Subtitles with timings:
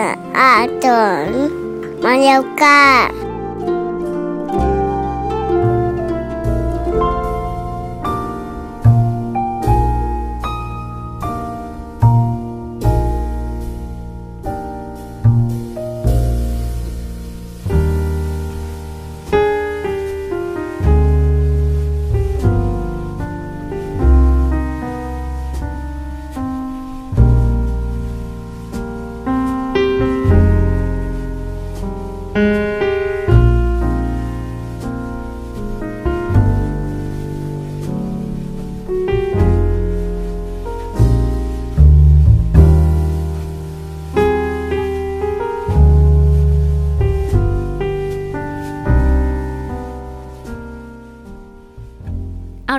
[0.00, 3.29] เสื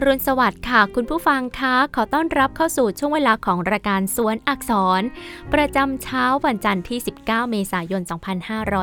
[0.04, 5.02] อรุณสวัสดิ์ค่ะ คุณผู้ฟังคะขอต้อนรับเข้าสู่ช่วงเวลาของรายการสวนอักษร
[5.54, 8.02] ประจำเช้าวันจันทร์ที่ 19 เมษายน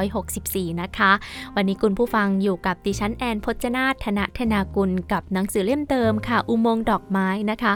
[0.00, 1.12] 2564 นะคะ
[1.54, 7.72] วันนี้คุณผู้ฟังอยู่กับดิฉันแอนพจนาธนธนากุลกับหนังสือเล่มเดิมค่ะ อุโมงค์ดอกไม้นะคะ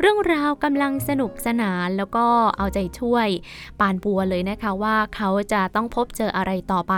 [0.00, 3.28] เรื่องราวกำลังสนุกสนานแล้วก็เอาใจช่วย
[3.80, 6.94] ปานบัวเลยนะคะว่าเขาจะต้องพบเจออะไรต่อไป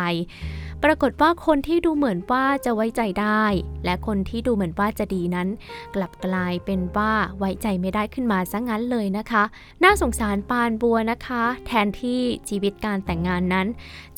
[0.84, 3.44] ปรากฏว่าคนที่ดูเหมือนว่าจะไว้ใจได้
[3.84, 5.48] และคนที่ดูเหมือนว่าจะดีนั้น
[5.94, 9.44] กลับกลายเป็นว่าไว้ใจไม่ได้ขึ้นมาซะงั้นเลยนะคะ
[9.84, 13.66] น่าสงสารปานบัวนะคะ แทนที่ชีวิตการแต่งงานนั้น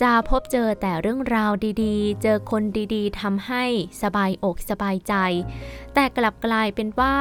[0.03, 1.53] จะพบเจอแต่เรื่องราว
[1.83, 2.63] ดีๆ เจอคน
[2.95, 3.65] ดีๆทำให้
[4.03, 5.15] สบายอกสบายใจ
[5.95, 7.15] แต่กลับกลายเป็นว่า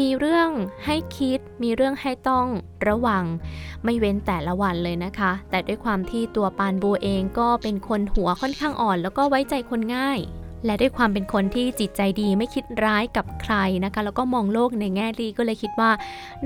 [0.00, 0.50] มีเรื่อง
[0.84, 2.46] ให้คิด มีเรื่องให้ต้อง
[2.88, 3.24] ระวัง
[3.84, 10.20] ไม่เว้นแต่ละวันเลยนะคะ แต่ด้วยความที่ตัวปานบัวเองก็เป็นคนหัวค่อนข้างอ่อนแล้วก็ไว้ใจคนง่าย
[10.66, 15.90] และด้วยความเป็นคนที่จิตใจดีไม่คิดร้ายกับใครนะคะ แล้วก็มองโลกในแง่ดีก็เลยคิดว่า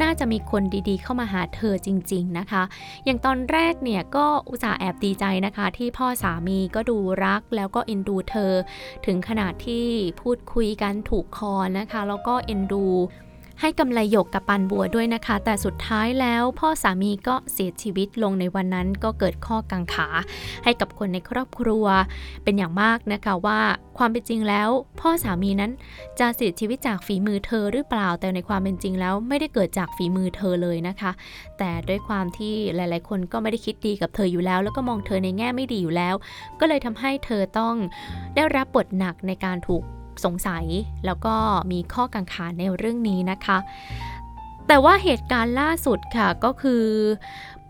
[0.02, 2.62] น่าจะมีคนดีๆ เข้ามาหาเธอจริง ๆนะคะ
[3.04, 8.52] อย่างตอนแรกเนี่ยก็อุตส่าห์แอบดีใจนะคะ ที่พ่อสามีก็ดูรักแล้วก็เอ็นดูเธอ
[9.06, 9.86] ถึงขนาดที่
[10.20, 12.84] พูดคุยกันถูกคอนะคะ แล้วก็เอ็นดู
[13.60, 20.08] ให้กำไรหยกกับปันบัวด้วยนะคะ แต่สุดท้ายแล้วพ่อสามีก็เสียชีวิตลงในวันนั้นก็เกิดข้อกังขา
[20.64, 21.86] ให้กับคนในครอบครัว
[22.44, 23.60] เป็นอย่างมากนะคะว่า
[23.98, 24.68] ความเป็นจริงแล้ว
[25.00, 25.72] พ่อสามีนั้น
[26.18, 31.10] จะเสียชีวิตจากฝีมือเธอหรือเปล่า แต่ในความเป็นจริงแล้วไม่ได้เกิดจากฝีมือเธอเลยนะคะ
[31.58, 36.14] แต่ด้วยความที่หลาย ๆ คนก็ไม่ได้คิดดีกับเธออยู่แล้ว แล้วก็มองเธอในแง่ไม่ดีอยู่แล้ว
[36.60, 37.74] ก็เลยทำให้เธอต้อง
[38.34, 39.84] ได้รับบทหนักในการถูก
[40.24, 40.66] สงสัย
[41.06, 41.34] แล้วก็
[41.72, 43.58] มีข้อกังขาในเรื่องนี้นะคะ
[44.66, 46.84] แต่ว่าเหตุการณ์ล่าสุดค่ะก็คือ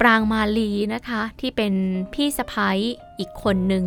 [0.00, 1.74] ปรางมาลีนะคะที่เป็น
[2.14, 2.78] พี่สะพ้ย
[3.18, 3.84] อีกคนหนึ่ง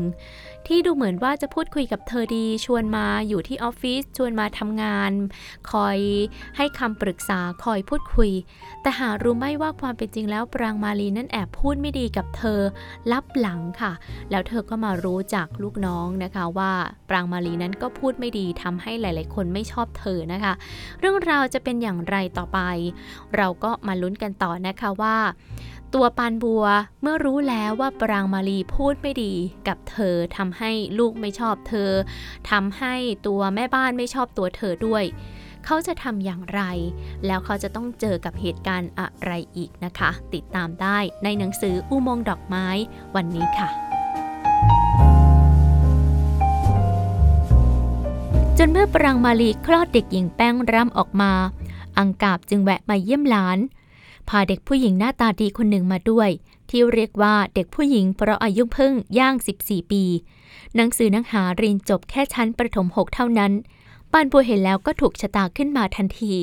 [0.72, 5.12] ที่ดูเหมือนว่าจะพูดคุยกับเธอดี ชวนมาอยู่ที่ออฟฟิศชวนมาทำงาน
[5.72, 5.98] คอย
[6.58, 8.32] ให้คำปรึกษาคอยพูดคุย
[8.82, 12.60] แต่หารู้ไหมว่าความเป็นจริงแล้วปรางมาลีนั้นแอบพูดไม่ดีกับเธอ
[13.12, 13.92] ลับหลังค่ะ
[14.32, 16.72] แล้วเธอก็มารู้จากลูกน้องนะคะว่า
[17.10, 20.54] ปรางมาลีนั้นก็พูดไม่ดีทำให้หลาย ๆ คนไม่ชอบเธอนะคะ
[21.00, 22.60] เรื่องราวจะเป็นอย่างไรต่อไป
[23.38, 25.18] เราก็มาลุ้นกันต่อนะคะว่า
[25.96, 26.66] ตัวปานบัว
[27.02, 29.34] เมื่อรู้แล้วว่าปรางมาลีพูดไม่ดี
[29.68, 31.92] กับเธอทำให้ลูกไม่ชอบเธอ
[32.52, 32.96] ทำให้
[33.28, 35.04] ตัวแม่บ้านไม่ชอบตัวเธอด้วย
[35.66, 36.62] เขาจะทำอย่างไร
[37.26, 42.68] แล้วเขาจะต้องเจอกับเหตุการณ์อะไรอีกนะคะ ติดตามได้ในหนังสืออุโมงดอกไม้
[43.16, 43.70] วันนี้ค่ะ
[48.58, 51.32] จนเมื่อปรางมาลีคลอดเด็กหญิงแป้งร่ำออกมา
[52.00, 53.60] อังกาบจึงแวะมาเยี่ยมหลาน
[54.30, 56.30] พาเด็กผู้หญิงหน้าตาดีคนหนึ่งมาด้วย
[56.70, 60.04] ที่เรียกว่าเด็กผู้หญิงเพราะอายุเพิ่งย่าง 14 ปี
[60.76, 63.52] หนังสือนังหาเรียนจบแค่ชั้นประถม 6 เท่านั้น
[64.12, 66.36] ปานบัวเห็นแล้วก็ถูกชะตาขึ้นมาทันที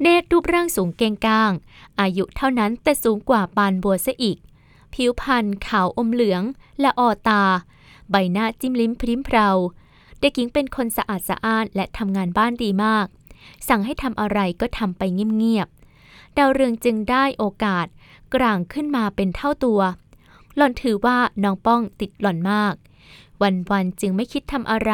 [0.00, 1.52] เนตรรูปร่างสูงเก่งก้าง
[2.00, 4.38] อายุเท่านั้นแต่สูงกว่าปานบัวซะอีก
[4.94, 6.42] ผิวพรรณขาวอมเหลือง
[6.80, 7.42] และออตา
[8.10, 9.48] ใบหน้าจิ้มลิ้มพริ้มเพรา
[10.20, 13.06] เด็กหญิงเป็นคนสะอาดสะอ้านและทำงานบ้านดีมาก
[13.68, 15.81] สั่งให้ทำอะไรก็ทำไปเงียบๆ
[16.38, 17.86] ดาวเรืองจึงได้โอกาส
[18.34, 19.80] กลางขึ้นมาเป็นเท่าตัว
[20.56, 22.74] หล่อนถือว่าน้องป้องติดหล่อนมาก
[23.70, 24.92] วันๆจึงไม่คิดทำอะไร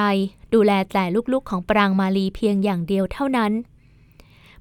[0.55, 3.53] ดูแลแต่ลูกๆของปรางมาลีเพียงอย่างเดียวเท่านั้น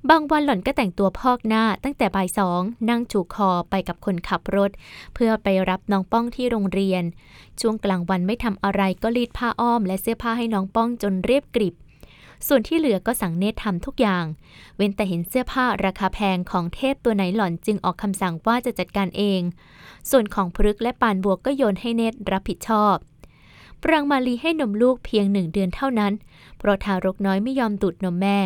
[0.10, 4.72] บางวันหล่อนก็แต่งตัวพอกหน้าตั้งแต่บ่ายสองนั่งจูคอไปกับคนขับรถ
[5.14, 7.04] เพื่อไปรับน้องป้องที่โรงเรียน
[7.60, 11.76] ช่วงกลางวันไม่ทำอะไรก็รีดผ้าอ้อม และเสื้อผ้าให้น้องป้องจนเรียบกริบ
[12.48, 14.26] ส่วนที่เหลือก็สั่งเนตรทำทุกอย่าง
[14.76, 19.42] เว้นแต่เห็นเสื้อผ้าราคาแพงของเทพตัวไหนหล่อนจึงออกคำสั่งว่าจะจัดการเอง
[20.12, 22.96] ส่วนของพฤกและปานบัวก็โยนให้เนตรรับผิดชอบ
[23.84, 26.14] ปรางมาลีให้นมลูกเพียงหนึ่งเดือนเท่านั้น
[26.58, 28.40] เพราะทารกน้อยไม่ยอมดูดนมแม่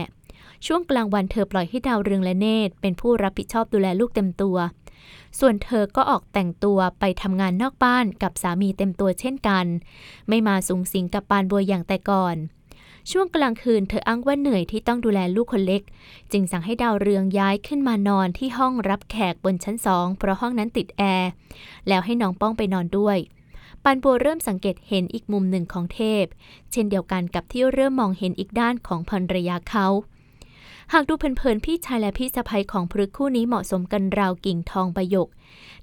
[0.65, 4.57] ช่วงกลางวันเธอปล่อยให้ดาวเรืองและเนตรเป็นผู้รับผิดชอบดูแลลูกเต็มตัว
[5.39, 9.65] ส่วนเธอก็ออกแต่งตัวไปทำงานนอกบ้านกับสามีเต็มตัวเช่นกัน
[10.29, 12.35] ไม่มาสูงสิงกับปานบัวอย่างแต่ก่อน
[13.11, 15.81] ช่วงกลางคืนเธออ้างว่าเหนื่อยที่ต้องดูแลลูกคนเล็ก
[16.31, 21.29] จึงสั่งให้ดาวเรืองย้ายขึ้นมานอนที่ห้องรับแขกบนชั้นสองเพราะห้องนั้นติดแอร์
[21.87, 23.17] แล้วให้น้องป้องไปนอนด้วย
[23.83, 26.25] ปานบัวเริ่มสังเกตเห็นอีกมุมหนึ่งของเทพ
[26.71, 29.87] เช่นเดียวกันกับที่เริ่มมองเห็นอีกด้านของภรรยาเขา
[30.93, 35.27] หากดูเพลินๆพี่ชายและพี่สะใภ้ของพฤกคู่นี้เหมาะสมกันราวกิ่งทองประยก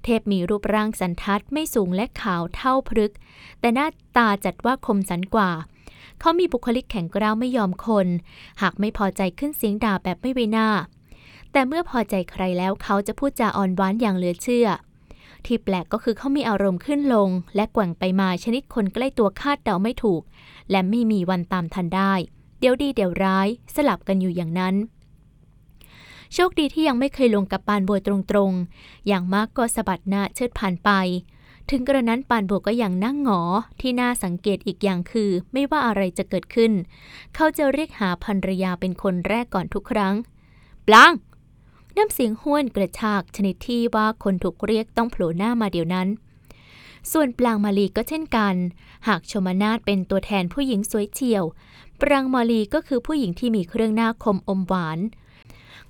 [0.03, 3.13] เทพมีรูปร่างสันทัดไม่สูงและขาวเท่าพฤก
[3.59, 3.87] แต่หน้า
[4.17, 5.49] ตาจัดว่าคมสันกว่า
[6.19, 8.07] เขามีบุคลิกแข็งกร้าวไม่ยอมคน
[8.61, 10.69] หากไม่พอใจขึ้นเสียงด่าแบบไม่ไว้หน้า
[11.51, 14.67] แต่เมื่อพอใจใครแล้วเขาจะพูดจาอ่อนหวานอย่างเหลือเชื่อ
[15.45, 20.21] ที่แปลกก็คือเขามีอารมณ์ขึ้นลง และแกว่งไปมาชนิดคนใกล้ตัวคาดเดาไม่ถูก
[20.71, 22.13] และไม่มีวันตามทันได้
[22.59, 24.75] เดี๋ยวดีเดี๋ยวร้าย สลับกันอยู่อย่างนั้น
[26.33, 30.89] โชคดีที่ยังไม่เคยลงกับปานบัวตรงๆ อย่างมากก็สะบัดหน้าเชิดผ่านไป
[31.69, 33.41] ถึงกระนั้นปานบวก็ยังนั่งหงอ
[33.81, 36.71] ที่น่าสังเกตอีกอย่างคือ ไม่ว่าอะไรจะเกิดขึ้น
[37.35, 40.15] เขาจะเรียกหาภรรยาเป็นคนแรกก่อนทุกครั้ง
[40.87, 41.13] ปลาง
[41.97, 46.07] น้ำเสียงห้วนกระชากชนิดที่ว่าคนถูกเรียกต้องโผล่หน้ามาเดี๋ยวนั้น
[47.11, 48.55] ส่วนปลางมาลีก็เช่นกัน
[49.07, 51.43] หากชมนาทเป็นตัวแทนผู้หญิงสวยเฉียว
[52.01, 54.99] ปรางมาลีก็คือผู้หญิงที่มีเครื่องหน้าคมอมหวาน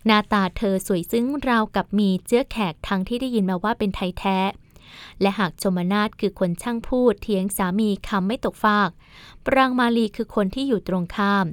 [0.05, 4.37] หน้าตาเธอสวยซึ้งราวกับมีเจื้อแขกทั้งที่ได้ยินมาว่าเป็นไทยแท้
[5.21, 8.89] และหากชมนาทคือคนช่างพูดเถียงสามีคำไม่ตกฟาก
[9.45, 11.45] ปรางมาลีคือคนที่อยู่ตรงข้าม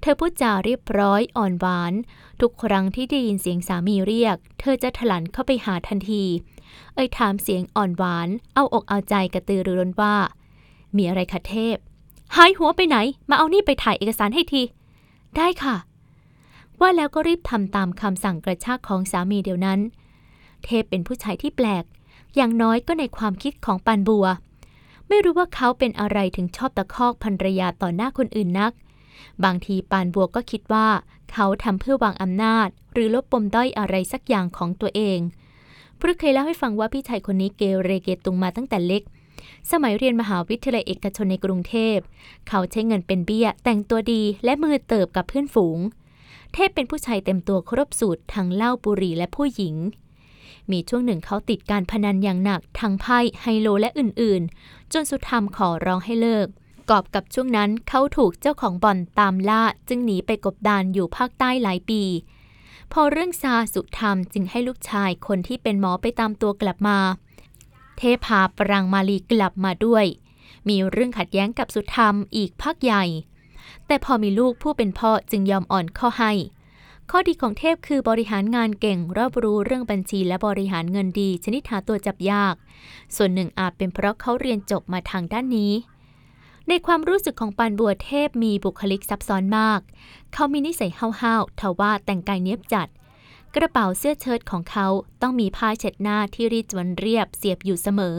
[0.00, 1.92] เธอพูดจาเรียบร้อยอ่อนหวาน
[2.40, 6.24] ทุกครั้งที่ได้ยินเสียงสามีเรียก เธอจะถลันเข้าไปหาทันที
[6.94, 10.14] เอ่ยถามเสียงอ่อนหวาน เอาอกเอาใจกระตือรือร้นว่า
[10.96, 11.76] มีอะไรคะเทพ
[12.36, 12.96] หายหัวไปไหน
[13.30, 14.62] มาเอานี่ไปถ่ายเอกสารให้ที
[15.36, 15.76] ได้ค่ะ
[16.80, 19.80] ว่าแล้วก็รีบทำตามคำสั่งกระชากของสามีเดียวนั้น
[20.64, 21.84] เทพเป็นผู้ชายที่แปลก
[22.36, 24.26] อย่างน้อยก็ในความคิดของปานบัว
[25.08, 28.72] ไม่รู้ว่าเขาเป็นอะไรถึงชอบตะคอกภรรยาต่อหน้าคนอื่นนัก
[29.44, 30.88] บางทีปานบัวก็คิดว่า
[31.32, 35.18] เขาทำเพื่อวางอำนาจ หรือลบปมด้อยอะไรสักอย่างของตัวเอง
[36.00, 39.02] พฤกเคยเล่าให้ฟังว่าพี่ชายคนนี้เกเรเกตุงมาตั้งแต่เล็ก
[39.70, 41.96] สมัยเรียนมหาวิทยาลัยเอกชนในกรุงเทพ
[42.48, 45.78] เขาใช้เงินเป็นเบี้ย แต่งตัวดีและมือเติบกับเพื่อนฝูง
[46.54, 49.74] เทพเป็นผู้ชายเต็มตัวครบสูตรทั้งเหล้าบุหรี่และผู้หญิง
[50.70, 56.46] มีช่วงหนึ่งเขาติดการพนันอย่างหนักทั้งไพ่ไฮโลและอื่นๆ จนสุดทำขอร้องให้เลิก
[56.90, 62.02] กอบกับช่วงนั้นเขาถูกเจ้าของบ่อนตามล่าจึงหนีไปกบดานอยู่ภาคใต้หลายปี
[62.92, 66.98] พอเรื่องซาสุธรรมจึงให้ลูกชายคนที่เป็นหมอไปตามตัวกลับมา
[67.96, 70.04] เทพาปรังมาลีกลับมาด้วย
[70.68, 73.04] มีเรื่องขัดแย้งกับสุธรรมอีกพักใหญ่
[73.86, 76.32] แต่พอมีลูกผู้เป็นพ่อจึงยอมอ่อนข้อให้
[77.12, 82.54] ข้อดีของเทพคือบริหารงานเก่งรอบรู้เรื่องบัญชีและบริหารเงินดี ชนิดหาตัวจับยาก
[83.16, 85.72] ส่วนหนึ่งอาจเป็นเพราะเขาเรียนจบมาทางด้านนี้
[86.68, 89.80] ในความรู้สึกของปานบัวเทพมีบุคลิกซับซ้อนมาก
[90.32, 92.88] เขามีนิสัยห้าวๆทว่าแต่งกายเนียบจัด
[93.54, 94.86] กระเป๋าเสื้อเชิ้ตของเขา
[95.22, 98.18] ต้องมีผ้าเช็ดหน้าที่รีดจวนเรียบเสียบอยู่เสมอ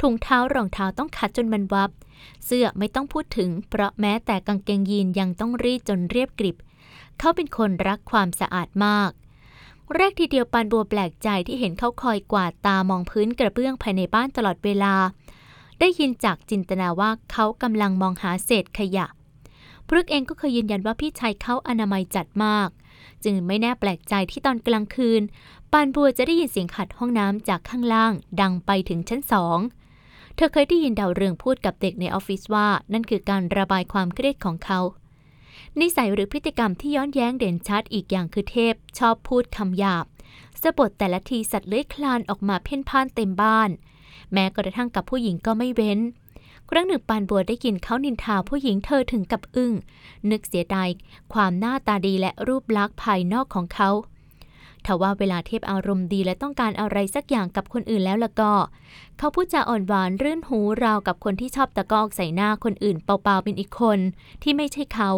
[0.00, 1.90] ถุงเท้ารองเท้าต้องขัดจนมันวับ
[2.46, 6.56] เสื้อไม่ต้องพูดถึง เพราะแม้แต่กางเกงยีนยังต้องรีดจนเรียบกริบ
[7.18, 9.10] เขาเป็นคนรักความสะอาดมาก
[9.94, 14.94] แรกทีเดียวปานบัวแปลกใจที่เห็นเขาคอยกวาดตามองพื้นกระเบื้องภายในบ้านตลอดเวลา
[15.80, 19.06] ได้ยินจากจินตนาว่าเขากำลังมองหาเศษขยะ
[19.86, 22.68] พฤกเองก็เคยยืนยันว่าพี่ชายเขาอนามัยจัดมาก
[23.24, 25.22] จึงไม่แน่แปลกใจที่ตอนกลางคืน
[25.72, 29.58] ปานบัวจะได้ยินเสียงขัดห้องน้ำจากข้างล่าง ดังไปถึงชั้นสอง
[30.34, 34.80] เธอเคยได้ยินดาวเรืองพูดกับเด็กในออฟฟิศว่า นั่นคือการระบายความเครียดของเขา
[35.80, 40.06] นิสัยหรือพฤติกรรมที่ย้อนแย้งเด่นชัดอีกอย่างคือเทพ ชอบพูดคำหยาบ
[40.62, 43.70] สะบดแต่ละทีสัตว์เลื้อยคลานออกมาเพ่นพ่านเต็มบ้าน
[44.32, 45.98] แม้กระทั่งกับผู้หญิงก็ไม่เว้น
[46.70, 49.72] ครั้งหนึ่งปานบัวได้ยินเขานินทาผู้หญิงเธอถึงกับอึ้ง
[50.30, 50.88] นึกเสียดาย
[51.32, 53.90] ความหน้าตาดีและรูปลักษณ์ภายนอกของเขา
[54.86, 58.54] ทว่าเวลาเทพอารมณ์ดีและต้องการอะไรสักอย่างกับคนอื่นแล้วละก็
[59.18, 63.98] เขาพูดจาอ่อนหวานรื่นหูราวกับคนที่ชอบตะกอกใส่หน้าคนอื่นเปล่าๆเป็นอีกคน
[64.42, 65.10] ที่ไม่ใช่เขา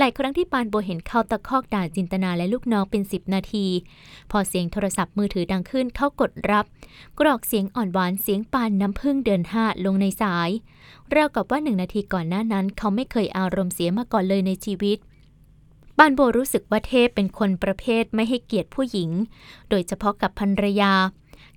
[0.00, 3.66] หลายครั้งที่ปานโบเห็นเขาตะคอกด่าจินตนาและลูกน้องเป็นสิบนาที
[4.30, 6.64] พอเสียงโทรศัพท์มือถือดังขึ้นเขากดรับ
[7.18, 10.50] กรอกเสียงอ่อนหวานเสียงปานน้ำพึ่งเดินห้าลงในสาย
[11.14, 14.98] ราวกับว่าหนึ่งนาทีก่อนหน้านั้น เขาไม่เคยอารมณ์เสียมาก่อนเลยในชีวิต
[15.98, 19.10] ปานโบรู้สึกว่าเทพเป็นคนประเภทไม่ให้เกียรติผู้หญิง
[19.70, 20.92] โดยเฉพาะกับภรรยา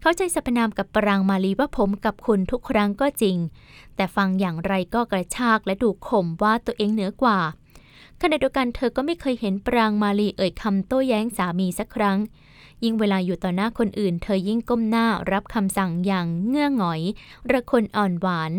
[0.01, 3.38] เขาใจสรรพนามกับปรางมาลีว่าผมกับคุณทุกครั้งก็จริง
[3.95, 7.39] แต่ฟังอย่างไรก็กระชากและดูข่มว่าตัวเองเหนือกว่า
[8.22, 12.18] ขณะเดียวกันเธอก็ไม่เคยเห็นปรางมาลีเอ่ยคำโต้แย้งสามีสักครั้ง
[12.84, 17.01] ยิ่งเวลาอยู่ต่อหน้าคนอื่น เธอยิ่งก้มหน้ารับคำสั่งอย่างเงื่อหงอย
[17.51, 18.54] ระคนอ่อนหวาน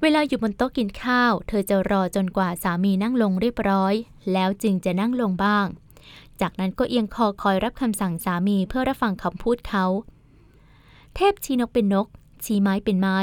[0.00, 3.94] เวลาอยู่บนโต๊ะกินข้าว เธอจะรอจนกว่าสามีนั่งลงเรียบร้อย
[4.32, 5.66] แล้วจึงจะนั่งลงบ้าง
[6.40, 9.84] จากนั้นก็เอียงคอคอยรับคำสั่งสามีเพื่อรับฟังคำพูดเขา
[11.14, 12.06] เทพชี้นกเป็นนก
[12.44, 13.18] ชี้ไม้เป็นไม้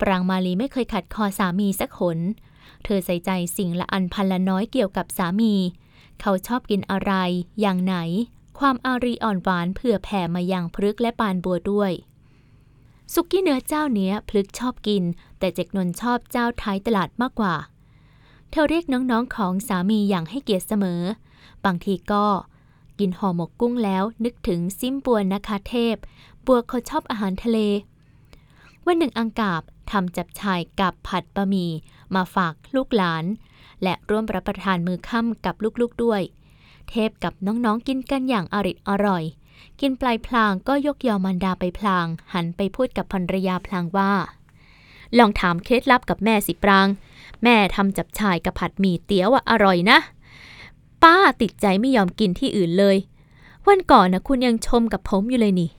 [0.00, 2.18] ปรางมาลีไม่เคยขัดคอสามีสักหน
[2.84, 5.54] เธอใส่ใจสิ่งละอันพันละน้อยเกี่ยวกับสามี
[6.20, 7.12] เขาชอบกินอะไร
[7.60, 7.96] อย่างไหน
[8.58, 11.92] ความอารีอ่อนหวานเผื่อแผ่มายังพฤกและปานบัวด้วย
[13.12, 15.02] สุกี้เนื้อเจ้าเนี้ยพลึกชอบกิน
[15.38, 17.54] แต่เจกนนชอบเจ้าท้ายตลาดมากกว่า
[18.50, 21.02] เธอเรียกน้องๆของสามีอย่างให้เกียรติเสมอ
[21.64, 22.26] บางทีก็
[22.98, 25.96] กินห่อหมกกุ้งแล้วนึกถึงซิมบัวนะคะเทพ
[26.46, 27.58] บัวเขาชอบอาหารทะเล
[28.86, 31.70] วันหนึ่งอังกาบทำจับชายกับผัดบะหมี่
[32.14, 33.24] มาฝากลูกหลาน
[33.82, 36.22] และร่วมรับประทานมือค่ำกับลูกๆด้วย
[36.88, 39.24] เทพกับน้องๆกินกันอย่างอริดอร่อย
[39.80, 44.12] กินปลายพลางก็ยกยอมันดาไปพลาง หันไปพูดกับภรรยาพลางว่า
[45.18, 46.88] ลองถามเคล็ดลับกับแม่สิปราง
[47.42, 49.98] แม่ทำจับชายกับผัดหมี่เตี๋ยวอะอร่อยนะ
[51.02, 52.96] ป้าติดใจไม่ยอมกินที่อื่นเลย
[53.66, 55.70] วันก่อนนะคุณยังชมกับผมอยู่เลยนี่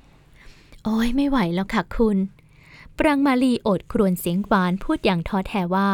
[0.83, 2.17] โอ้ยไม่ไหวแล้วค่ะคุณ
[2.97, 5.89] ปรางมาลีโอดครวญเสียงหวานพูดอย่างท้อแท้ว่า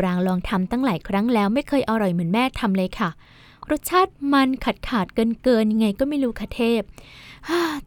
[0.00, 3.10] ปรางลองทำตั้งหลายครั้งแล้วไม่เคยอร่อยเหมือนแม่ทำเลยค่ะ
[3.70, 6.82] รสชาติมันขาดขาดเกินเกินยังไงก็ไม่รู้ค่ะเทพ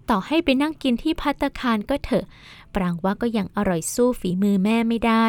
[0.09, 2.25] ต่อให้ไปนั่งกินที่พัตคารก็เถอะ
[2.75, 5.25] ปรางว่าก็ยังอร่อยสู้ฝีมือแม่ไม่ได้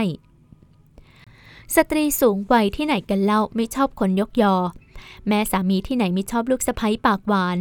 [1.75, 4.55] สตรีสูงวัยที่ไหนกันเล่าไม่ชอบคนยกยอ
[5.29, 7.59] แม่สามีที่ไหนไม่ชอบลูกสะใภ้ปากหวาน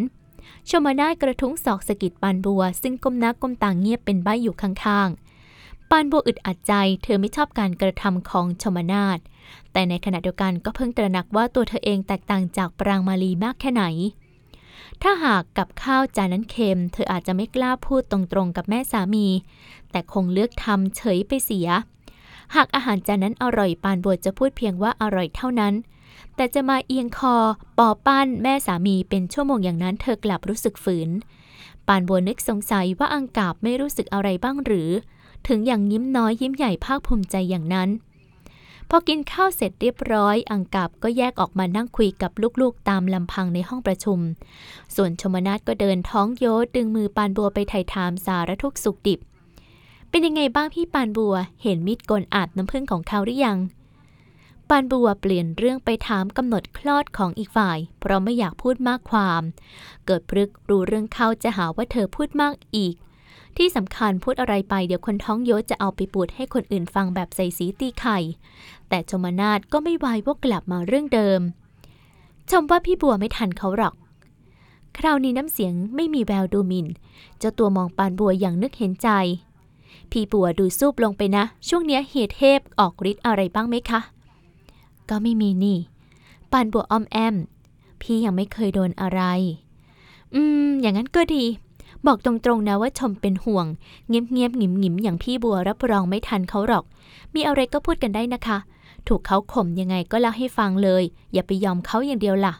[0.70, 5.23] ชมนาถกระทุ้งศอกสะกิดปานบัว ซึ่งก้มหน้าก้มตาเงียบเป็นใบอยู่ข้างๆ
[5.90, 6.74] ปานบัวอึดอัดใจ
[7.04, 9.20] เธอไม่ชอบการกระทำของชมนาถ
[9.72, 13.84] แต่ในขณะเดียวกันก็เพิ่งตระหนักว่าตัวเธอเองแตกต่างจากปรางมาลีมากแค่ไหน
[15.02, 19.28] ถ้าหากกับข้าวจานนั้นเค็ม เธออาจจะไม่กล้าพูดตรงๆกับแม่สามี
[19.92, 21.68] แต่คงเลือกทำเฉยไปเสีย
[22.56, 25.74] หากอาหารจานนั้นอร่อยปานบัวจะพูดเพียงว่าอร่อยเท่านั้น
[26.36, 27.36] แต่จะมาเอียงคอ
[27.78, 31.10] ปอปั้นแม่สามีเป็นชั่วโมงอย่างนั้นเธอกลับรู้สึกฝืน
[31.88, 34.90] ปานบัวนึกสงสัยว่าอังกาบไม่รู้สึกอะไรบ้างหรือ
[35.48, 37.90] ถึงอย่างยิ้มน้อยยิ้มใหญ่ภาคภูมิใจอย่างนั้น
[38.90, 42.32] พอกินข้าวเสร็จเรียบร้อย อังกาบก็แยกออกมานั่งคุยกับ
[42.62, 44.20] ลูกๆ ตามลำพังในห้องประชุม
[44.96, 46.46] ส่วนชมนาทก็เดินท้องโย
[46.76, 49.20] ดึงมือปานบัวไปไถ่ถามสารทุกสุขดิบ
[50.10, 53.58] เป็นยังไงบ้างพี่ปานบัว เห็นมิดกลอาบน้ำผึ้งของเขาหรือยัง
[54.70, 59.42] ปานบัวเปลี่ยนเรื่องไปถามกำหนดคลอดของอีกฝ่าย เพราะไม่อยากพูดมากความ
[60.06, 62.96] เกิดพรึกรู้เรื่องเขาจะหาว่าเธอพูดมากอีก
[63.58, 68.18] ที่สำคัญพูดอะไรไปเดี๋ยวคนท้องโยศจะเอาไปปูดให้คนอื่นฟังแบบใส่สีตีไข่
[68.90, 71.42] แต่ชมนาทก็ไม่วายวกกลับมาเรื่องเดิม
[72.50, 73.96] ชมว่าพี่บัวไม่ทันเขาหรอก
[74.98, 76.88] คราวนี้น้ำเสียงไม่มีแววดูหมิน่น
[77.40, 79.10] เจ้าตัวมองปานบัวอย่างนึกเห็นใจ
[80.12, 84.00] พี่บัวดูซูบลงไปนะ ช่วงเนี้ยเหตุเทพออกฤทธิ์อะไรบ้างไหมคะ
[85.10, 85.78] ก็ไม่มีนี่
[86.52, 87.36] ปานบัวอ้อมแอม
[88.02, 89.22] พี่ยังไม่เคยโดนอะไร
[90.34, 91.44] อืม อย่างนั้นก็ดี
[92.06, 93.66] บอกตรงๆนะว่าชมเป็นห่วง
[94.08, 96.84] เงียบๆหงิมๆอย่างพี่บัวรับรองไม่ทันเขาหรอก
[97.36, 98.58] มีอะไรก็พูดกันได้นะคะ
[99.08, 102.54] ถูกเขาข่มยังไงก็เล่าให้ฟังเลย อย่าไปยอมเขาอย่างเดียวล่ะ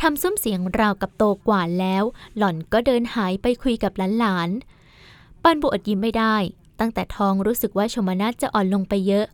[0.00, 2.04] ทำซุ้มเสียงราวกับโตกว่าแล้ว
[2.36, 6.36] หล่อนก็เดินหายไปคุยกับหลานๆปันบุอดยิ้มไม่ได้
[6.80, 9.26] ตั้งแต่ท้องรู้สึกว่าชมนาจะอ่อนลงไปเยอะ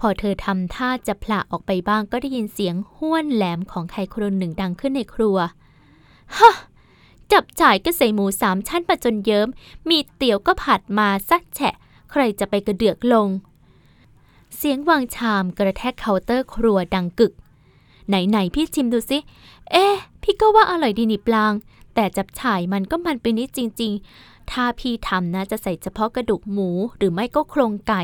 [0.00, 5.36] พอเธอทำท่าจะผละออกไปบ้างก็ได้ยินเสียงห้วนแหลมของใครคนหนึ่งดังขึ้นในครัว
[6.36, 6.52] ฮะ
[7.32, 9.48] จับจ่ายก็ใส่หมูสามชั้นมาจนเยิม้ม
[9.88, 11.74] มีเตี๋ยวก็ผัดมาซักแฉะ
[12.10, 13.28] ใครจะไปกระเดือกลง
[14.56, 17.32] เสียงวางชามกระแทกเคาน์เตอร์ครัวดังกึก
[18.08, 19.18] ไหนๆพี่ชิมดูสิ
[19.72, 21.52] เอ๊ะพี่ก็ว่าอร่อยดีนี่ปลาง
[21.94, 28.02] แต่จับฉ่ายมันก็มันไปนิดจริง ๆ ถ้าพี่ทำนะจะใส่เฉพาะกระดูกหมูหรือไม่ก็โครงไก่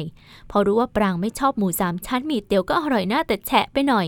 [0.51, 4.07] พอรู้ว่าปรางไม่ชอบหมูสามชั้นมีเตี๋ยวก็อร่อยน่าแต่แฉะไปหน่อย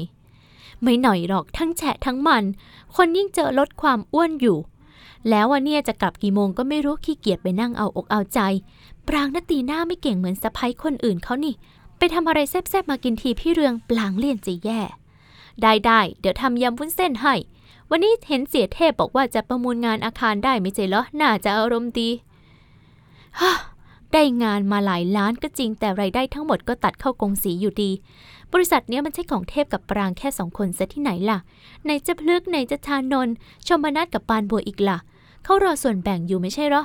[0.83, 2.45] ไม่หน่อยหรอกทั้งแฉะทั้งมัน
[2.95, 4.59] คนยิ่งเจอลดความอ้วนอยู่
[5.29, 8.41] แล้ววันเนี่ยจะกลับกี่โมงก็ไม่รู้ขี้เกียจไปนั่งเอาอกเอาใจ
[9.09, 11.55] ปรางนตีหน้าไม่เก่งเหมือนสะพ้ยคนอื่นเขานี่
[11.99, 14.81] ไปทำอะไรแซ่บๆมากินทีพี่เรืองปลางเลี่ยนจะแย่
[15.63, 17.35] ได้ได้เดี๋ยวทำยำวุ้นเส้นให้
[17.91, 22.09] วันนี้เห็นเสียเทพบอกว่าจะประมูลงานอาคารได้ไม่ใช่เหรอ น่าจะอารมณ์ดี
[23.41, 23.43] ฮ
[24.13, 27.91] ได้งานมาหลายล้านก็จริงแต่ไรายได้ทั้งหมดก็ตัดเข้ากงสีอยู่ดี
[28.53, 31.39] บริษัทเนี้ยมันใช่ของเทพกับปรางแค่สองคนซะที่ไหนล่ะ
[31.85, 33.29] ไหนจะพลึกไหนจะชานน
[33.67, 34.99] ชมนัทกับปานบัวอีกล่ะ
[35.45, 36.85] เขารอส่วนแบ่งอยู่ไม่ใช่หรอ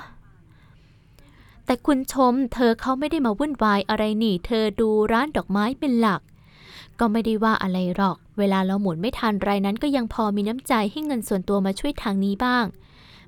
[1.65, 6.21] แต่คุณชม เธอเขาไม่ได้มาวุ่นวายอะไรนี่ เธอดูร้านดอกไม้เป็นหลัก
[6.99, 12.65] ก็ไม่ได้ว่าอะไรหรอก เวลาเราหมุนไม่ทันรายนั้นก็ยังพอมีน้ำใจให้เงินส่วนตัวมาช่วยทางนี้บ้าง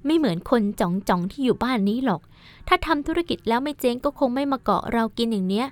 [0.06, 2.22] ไม่เหมือนคนจ่องจ่องที่อยู่บ้านนี้หรอก
[2.68, 5.68] ถ้าทำธุรกิจแล้วไม่เจ๊งก็คงไม่มาเกาะเรากินอย่างเนี้ย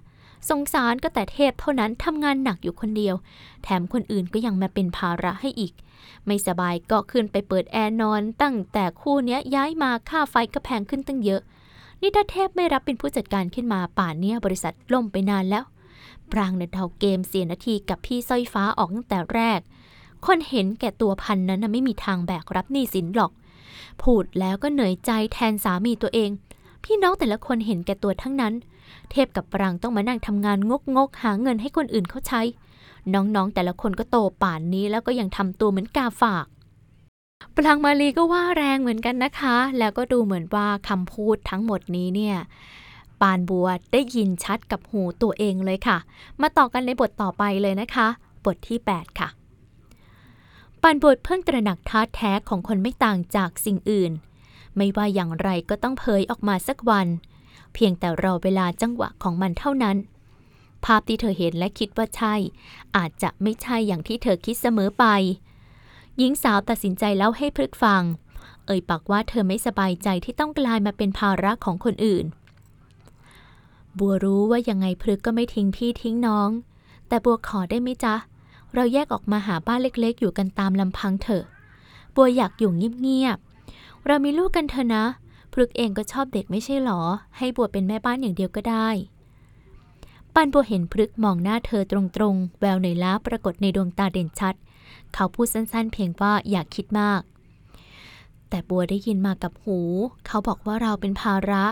[0.50, 3.16] สงสารก็แต่เทพเท่านั้นทำงานหนักอยู่คนเดียว
[3.64, 5.74] แถมคนอื่นก็ยังมาเป็นภาระให้อีก
[6.26, 11.42] ไม่สบายก็ขึ้นไปเปิดแอร์นอน ตั้งแต่คู่เนี้ยย้ายมาค่าไฟก็แพงขึ้นตั้งเยอะ
[12.02, 15.64] นี่ถ้าเทพไม่รับเป็นผู้จัดการขึ้นมาป่านเนี้ยบริษัทล่มไปนานแล้ว
[16.32, 19.60] ปรางเนี่ยเดาเกมเสียนาทีกับพี่สร้อยฟ้าออกตั้งแต่แรก
[20.26, 23.32] คนเห็นแก่ตัวพันนั้นนะไม่มีทางแบกรับหนี้สินหรอก
[24.02, 26.30] พูดแล้วก็เหนื่อยใจแทนสามีตัวเอง
[26.84, 28.54] พี่น้องแต่ละคนเห็นแก่ตัวทั้งนั้น
[29.12, 32.42] เทพกับปรางต้องมานั่งทำงานงกงกหาเงินให้คนอื่นเขาใช้
[33.14, 36.46] น้องๆแต่ละคนก็โตป่านนี้แล้วก็ยังทำตัวเหมือนกาฝาก
[37.56, 42.38] ปรางมาลีก็ว่าแรงเหมือนกันนะคะ แล้วก็ดูเหมือนว่าคำพูดทั้งหมดนี้เนี่ย
[43.22, 45.98] ปานบัวได้ยินชัดกับหูตัวเองเลยค่ะ
[46.42, 48.08] มาต่อกันในบทต่อไปเลยนะคะ
[48.46, 49.30] บทที่ 8 ค่ะ
[50.82, 54.12] ปานบัวเพิ่งตระหนักท่าแท้ของคนไม่ต่างจากสิ่งอื่น
[54.76, 57.08] ไม่ว่าอย่างไรก็ต้องเผยออกมาสักวัน
[57.74, 59.98] เพียงแต่รอเวลาจังหวะของมันเท่านั้น
[60.86, 62.36] ภาพที่เธอเห็นและคิดว่าใช่
[62.98, 65.06] อาจจะไม่ใช่อย่างที่เธอคิดเสมอไป
[66.18, 68.04] หญิงสาวตัดสินใจเล่าให้พฤกฟัง
[68.65, 72.25] เอ่ยปากว่าเธอไม่สบายใจที่ต้องกลายมาเป็นภาระของคนอื่น
[74.00, 76.50] บัวรู้ว่ายังไงพฤกก็ไม่ทิ้งพี่ทิ้งน้อง
[77.08, 78.15] แต่บัวขอได้ไหมจ๊ะ
[78.74, 81.44] เราแยกออกมาหาบ้านเล็กๆ อยู่กันตามลำพังเถอะ
[82.15, 85.06] บัวอยากอยู่เงียบๆ เรามีลูกกันเถอะนะ
[85.54, 87.02] พฤกเองก็ชอบเด็กไม่ใช่หรอ
[87.38, 88.89] ให้บัวเป็นแม่บ้านอย่างเดียวก็ได้
[90.36, 94.56] ปันบัวเห็นพฤกมองหน้าเธอตรงๆ แววเหนื่อยล้าปรากฏในดวงตาเด่นชัด
[95.13, 97.21] เขาพูดสั้นๆ เพียงว่าอยากคิดมาก
[98.50, 99.80] แต่บัวได้ยินมากับหู
[100.28, 101.65] เขาบอกว่าเราเป็นภาระ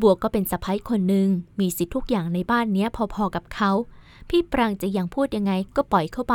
[0.00, 1.28] บัวก็เป็นสะพ้ายคนหนึ่ง
[1.60, 3.70] มีสิทธิทุกอย่างในบ้านเนี้ยพอๆกับเขา
[4.28, 6.34] พี่ปรางจะยังพูดยังไงก็ปล่อยเข้าไป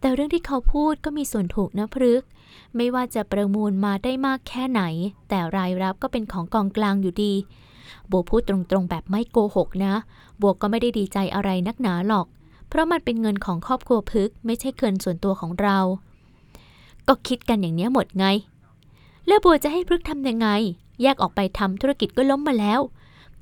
[0.00, 2.28] แต่เรื่องที่เขาพูดก็มีส่วนถูกนะพฤกษ์
[2.76, 4.82] ไม่ว่าจะประมูลมาได้มากแค่ไหน
[5.28, 7.34] แต่รายรับก็เป็นของกองกลางอยู่ดี
[8.10, 9.94] บัวพูดตรงๆแบบไม่โกหกนะ
[10.40, 12.26] บัวก็ไม่ได้ดีใจอะไรนักหนาหรอก
[12.68, 15.78] เพราะมันเป็นเงินของครอบครัวพฤกไม่ใช่เงินส่วนตัวของเรา
[17.08, 18.26] ก็คิดกันอย่างเนี้ยหมดไง
[19.26, 20.48] แล้วบัวจะให้พฤกทำยังไง
[21.02, 22.80] แยกออกไปทำธุรกิจก็ล้มมาแล้ว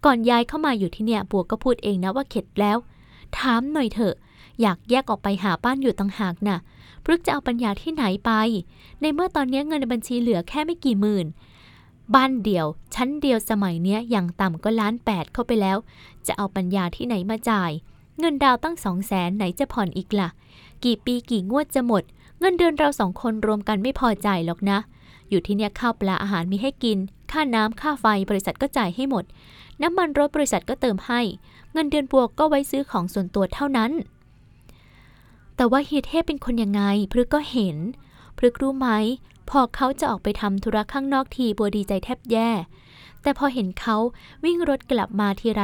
[0.05, 2.79] ก่อนย้ายเข้ามาอยู่ที่เนี่ยบัวก็พูดเองนะว่าเข็ดแล้ว
[3.39, 4.15] ถามหน่อยเถอะ
[4.61, 6.59] อยากแยกออกไปหาบ้านอยู่ต่างหากน่ะ
[7.05, 8.31] พฤกจะเอาปัญญาที่ไหนไป
[9.01, 11.27] ในเมื่อตอนนี้เงินในบัญชีเหลือแค่ไม่กี่หมื่น
[12.15, 15.79] บ้านเดี่ยว ชั้นเดียวสมัยเนี้ยอย่างต่ำก็ล้านแปดเข้าไปแล้ว
[16.27, 17.71] จะเอาปัญญาที่ไหนมาจ่าย
[18.19, 20.29] เงินดาวตั้งสองแสนไหนจะผ่อนอีกล่ะ
[20.85, 22.03] กี่ปีกี่งวดจะหมด
[22.41, 24.79] เงินเดือนเราสองคนรวมกันไม่พอจ่ายหรอกนะ
[25.31, 26.99] อยู่ที่เนี่ยข้าวปลาอาหารมีให้กิน
[27.31, 29.25] ค่าน้ำค่าไฟบริษัทก็จ่ายให้หมด
[29.83, 31.21] น้ำมันรถบริษัทก็เติมให้
[31.73, 33.93] เงินเดือนบวกก็ไว้ซื้อของส่วนตัวเท่านั้น
[35.57, 37.77] แต่ว่าเฮียเทพเป็นคนยังไงพฤกก็เห็น
[38.39, 38.89] พฤกรู้ไหม
[39.51, 42.51] พอเขาจะออกไปทำธุระข้างนอกทีบัวดีใจแทบแย่
[43.23, 43.97] แต่พอเห็นเขา
[44.45, 45.63] วิ่งรถกลับมาทีไร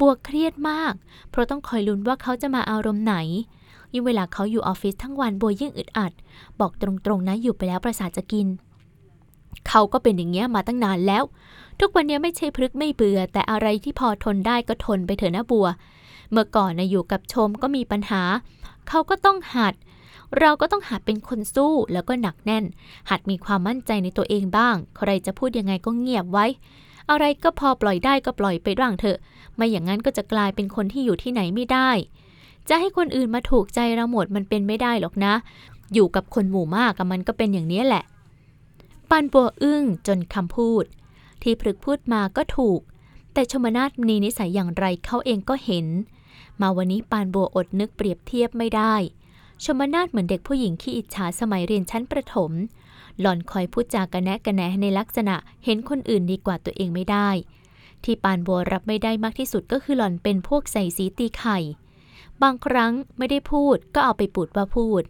[0.00, 0.94] บัวเครียดมาก
[1.30, 3.16] เพราะต้องคอยลุ้นว่าเขาจะมาอารมณ์ไหน
[3.92, 6.12] ยิ่งเวลาเขาอยู่ออฟฟิศทั้งวันบัวยิ่งอึดอัด
[6.60, 8.46] บอกตรงๆนะอยู่ไปแล้วประสาทจะกิน
[9.68, 11.24] เขาก็เป็นอย่างเงี้ยมาตั้งนานแล้ว
[11.80, 15.66] ทุกวันนี้ไม่ใช่พฤกไม่เบื่อ แต่อะไรที่พอทนได้ก็ทนไปเถอะนะบัว
[16.30, 18.22] เมื่อก่อนนะอยู่กับชมก็มีปัญหา
[18.88, 19.74] เขาก็ต้องหัด
[20.38, 22.64] เราก็ต้องหัดเป็นคนสู้แล้วก็หนักแน่น
[23.10, 26.46] หัดมีความมั่นใจในตัวเองบ้าง ใครจะพูดยังไงก็เงียบไว้
[27.10, 29.18] อะไรก็พอปล่อยได้ก็ปล่อยไปบ้างเถอะ
[29.56, 31.90] ไม่อย่างนั้นก็จะกลายเป็นคนที่อยู่ที่ไหนไม่ได้
[32.68, 35.34] จะให้คนอื่นมาถูกใจเราหมดมันเป็นไม่ได้หรอกนะ
[35.92, 38.04] อยู่กับคนหมู่มากมันก็เป็นอย่างนี้แหละ
[39.10, 40.84] ปานบัวอึ้งจนคำพูด
[41.42, 42.80] ที่พฤกพูดมาก็ถูก
[43.32, 45.86] แต่ชมนาทมีนิสัยอย่างไรเขาเองก็เห็น
[46.60, 48.94] มาวันนี้ปานบัวอดนึกเปรียบเทียบไม่ได้
[49.64, 52.50] ชมนาทเหมือนเด็กผู้หญิงขี้อิจฉาสมัยเรียนชั้นประถม
[53.20, 57.28] หล่อนคอยพูดจากระแนะกระแหนในลักษณะเห็นคนอื่นดีกว่าตัวเองไม่ได้
[58.04, 61.58] ที่ปานบัวรับไม่ได้มากที่สุดก็คือหล่อนเป็นพวกใส่สีตีไข่
[62.42, 65.02] บางครั้งไม่ได้พูดก็เอาไปปูดว่าพูด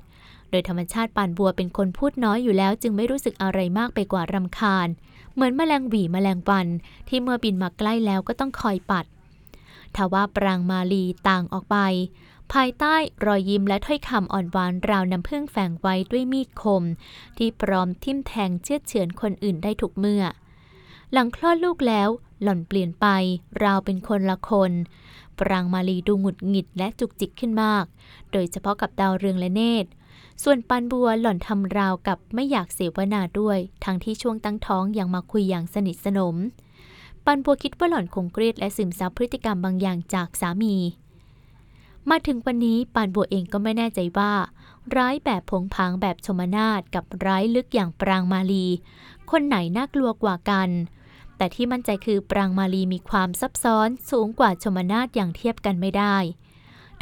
[0.50, 4.88] โดยธรรมชาติปานบัวเป็นคนพูดน้อยอยู่แล้ว จึงไม่รู้สึกอะไรมากไปกว่ารำคาญ
[5.34, 6.66] เหมือนแมลงหวีแมลงวัน
[7.08, 9.06] ที่เมื่อบินมาใกล้แล้วก็ต้องคอยปัด
[9.96, 11.76] ทว่าปรางมาลีต่างออกไป
[12.52, 12.94] ภายใต้
[13.26, 16.82] รอยยิ้มและถ้อยคำอ่อนหวานราวน้ำผึ้งแฝงไว้ด้วยมีดคม
[17.38, 20.24] ที่พร้อมทิ่มแทงเชือเฉือนคนอื่นได้ทุกเมื่อ
[21.12, 22.08] หลังคลอดลูกแล้ว
[22.42, 23.06] หล่อนเปลี่ยนไป
[23.62, 24.72] ราวเป็นคนละคน
[25.38, 27.84] ปรางมาลีดูหงุดหงิดและจุกจิกขึ้นมาก
[28.32, 29.90] โดยเฉพาะกับดาวเรืองและเนตร
[30.42, 36.36] ส่วนปันบัวหล่อนทำราวกับไม่อยากเสวนาด้วย ทั้งที่ช่วงตั้งท้องยังมาคุยอย่างสนิทสนม
[37.24, 40.76] ปันบัวคิดว่าหล่อนคงเครียดและซึมซับพฤติกรรมบางอย่างจากสามี
[42.10, 44.32] มาถึงวันนี้ปานบัวเองก็ไม่แน่ใจว่า
[44.96, 48.66] ร้ายแบบผงผางแบบชมนาฏกับร้ายลึกอย่างปรางมาลี
[49.30, 50.68] คนไหนน่ากลัวกว่ากัน
[51.36, 56.16] แต่ที่มั่นใจคือปรางมาลีมีความซับซ้อนสูงกว่าชมนาฏอย่างเทียบกันไม่ได้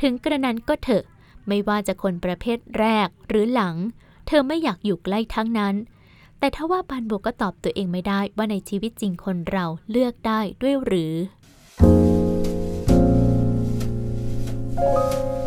[0.00, 1.04] ถึงกระนั้นก็เถอะ
[1.46, 3.76] ไม่ว่าจะคนประเภทแรกหรือหลัง
[4.26, 5.74] เธอไม่อยากอยู่ใกล้ทั้งนั้น
[6.38, 11.12] แต่ถ้าว่าปานบัวก็ตอบตัวเองไม่ได้ว่าในชีวิตจริงคนเราเลือกได้ด้วยหรือ
[14.78, 14.84] ตั้
[15.36, 15.39] ง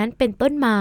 [0.00, 0.76] นั้นเป็นต้นมา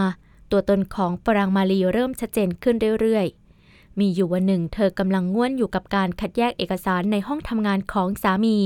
[0.52, 8.58] ตัวตนของปรางมาลีเริ่มชัดเจนขึ้นเรื่อยๆ มีอยู่วันหนึ่งเธอกำลังง่วนอยู่กับการคัดแยกเอกสารในห้องทำงานของสามี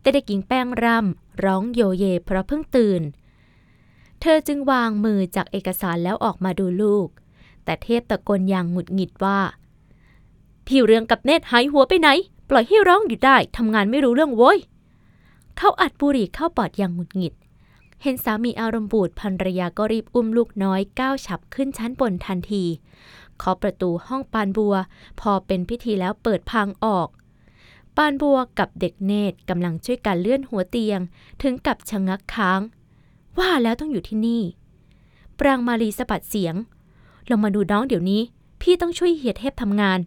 [0.00, 3.02] แต่เด็กหญิงแป้งร่ำร้องโยเยเพราะเพิ่งตื่น
[4.20, 7.08] เธอจึงวางมือจากเอกสารแล้วออกมาดูลูก
[7.64, 9.38] แต่เทพตะโกนอย่างหงุดหงิดว่า
[10.66, 12.08] พี่เรืองกับเนตรหายหัวไปไหน
[12.50, 14.58] ปล่อยให้ร้องอยู่ได้ทำงานไม่รู้เรื่องโว้ย
[15.56, 17.34] เขาอัดบุหรี่เข้าปอดอย่างหงุดหงิด
[18.02, 22.64] เห็นสามีอารมณ์บูดภรรยาก็รีบอุ้มลูกน้อยก้าวฉับขึ้นชั้นบนทันที
[23.38, 24.74] เคาะประตูห้องปานบัว
[25.20, 27.08] พอเป็นพิธีแล้วเปิดพังออก
[27.96, 31.00] ปานบัวกับเด็กเนตรกำลังช่วยกันเลื่อนหัวเตียง
[31.42, 32.60] ถึงกับชะงักค้าง
[33.38, 34.42] ว่าแล้วต้องอยู่ที่นี่
[35.38, 36.54] ปรางมาลีสะบัดเสียง
[37.30, 38.22] ลงมาดูน้องเดี๋ยวนี้
[38.60, 39.98] พี่ต้องช่วยเฮียเทพทำงาน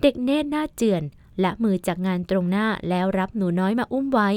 [0.00, 1.02] เด็กเนตรหน้าเจือน
[1.40, 4.30] และมือจากงานตรงหน้าแล้วรับหนูน้อยมาอุ้มไว้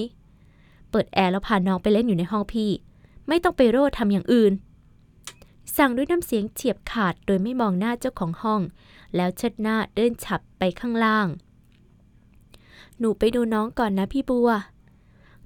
[0.94, 2.72] เปิดแอร์แล้วพาน้องไปเล่นอยู่ในห้องพี่
[3.28, 4.54] ไม่ต้องไปโรดทำอย่างอื่น
[5.78, 8.62] สั่งด้วยน้ำเสียงเฉียบขาดโดยไม่มองหน้าเจ้าของห้อง
[9.16, 11.28] แล้วเชิดหน้าเดินฉับไปข้างล่าง
[13.00, 14.50] หนูไปดูน้องก่อนนะพี่บัว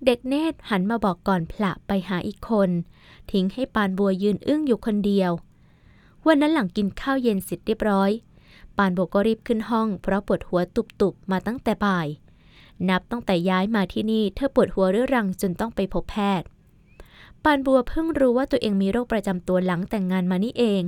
[0.06, 2.70] เด็กเนตรหันมาบอกก่อนผละไปหาอีกคน
[3.32, 5.32] ทิ้งให้ปานบัวยืนอึ้งอยู่คนเดียว
[6.28, 8.12] วันนั้นหลังกินข้าวเย็นเสร็จเรียบร้อย
[8.78, 12.08] ปานบัวก็รีบขึ้นห้อง เพราะปวดหัวตุบๆมาตั้งแต่บ่าย
[12.90, 16.48] นับตั้งแต่ย้ายมาที่นี่เธอปวดหัวเรื้อรังจนต้องไปพบแพทย์
[17.44, 20.84] ปานบัวเพิ่งรู้ว่าตัวเองมีโรคประจำตัวหลังแต่งงานมานี่เอง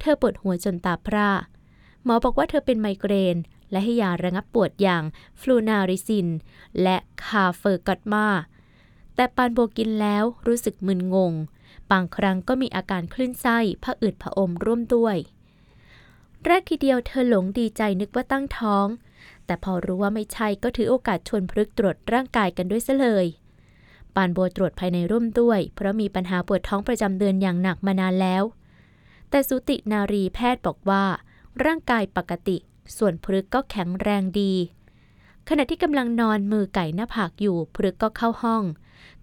[0.00, 1.30] เธอปวดหัวจนตาพร่า
[2.04, 3.36] หมอบอกว่าเธอเป็นไมเกรน
[3.70, 5.02] และให้ยาระงับปวดอย่าง
[5.40, 6.28] ฟลูนาริซิน
[6.82, 8.26] และคาเฟอร์กัตมา
[9.14, 11.32] แต่ปานบัวกินแล้วรู้สึกมึนงง
[11.90, 15.16] บางครั้งก็มีอาการคลื่นไส้ผะอืดผะอมร่วมด้วย
[16.44, 18.86] แรกทีเดียวเธอหลงดีใจนึกว่าตั้งท้อง
[19.46, 23.26] แต่พอรู้ว่าไม่ใช่ก็ถือโอกาสชวนพลึกตรวจร่างกายกันด้วยซะเลย
[24.14, 28.44] ปานโบวตรวจภายในร่วมด้วย เพราะมีปัญหาปวดท้องประจำเดือนอย่างหนักมานานแล้ว
[29.30, 31.04] แต่สุตินารีแพทย์บอกว่า
[31.64, 32.56] ร่างกายปกติ
[32.96, 34.52] ส่วนพฤกก็แข็งแรงดี
[35.48, 38.62] ขณะที่กำลังนอนมือไก่หน้าผากอยู่พฤกก็เข้าห้อง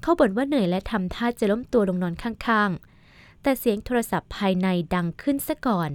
[0.01, 5.89] เขาบ่นว่าเหนื่อยและทำท่าจะล้มตัวลงนอนข้างๆ แต่เสียงโทรศัพท์ภายในดังขึ้นซะก่อน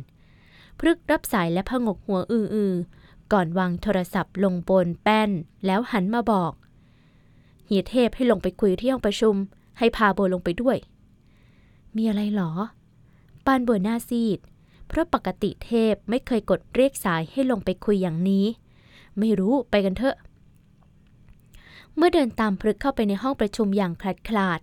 [0.79, 2.75] พฤกรับสายและพงกหัวอือ
[3.33, 5.31] ก่อนวางโทรศัพท์ลงบนแป้น
[5.67, 6.53] แล้วหันมาบอก
[7.67, 9.35] เฮียเทพให้ลงไปคุยที่ห้องประชุม
[9.79, 10.77] ให้พาโบลงไปด้วย
[11.97, 12.51] มีอะไรหรอ
[13.47, 14.39] ปานบื่อหน้าซีด
[14.89, 18.47] เพราะปกติเทพไม่เคยกดเรียกสายให้ลงไปคุยอย่างนี้
[19.19, 20.17] ไม่รู้ไปกันเถอะ
[21.97, 24.61] เมื่อเดินตามพฤกเข้าไปในห้องประชุมอย่างคลาดคลาด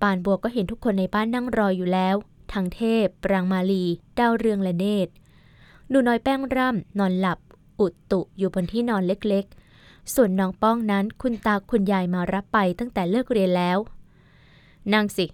[0.00, 2.16] ปานบัวก็เห็นทุกคนในบ้านนั่งรออยู่แล้ว
[2.52, 3.84] ทั้งเทพ ปรางมาลี
[4.18, 5.12] ดาวเรืองและเนตร
[5.88, 7.38] หนูน้อยแป้งร่ำนอนหลับ
[7.80, 13.78] อุดตุอยู่บนที่นอนเล็กๆ ส่วนน้องป้องนั้นคุณตาคุณยายมารับไปตั้งแต่เลิกเรียนแล้ว
[14.92, 15.26] นั่งสิ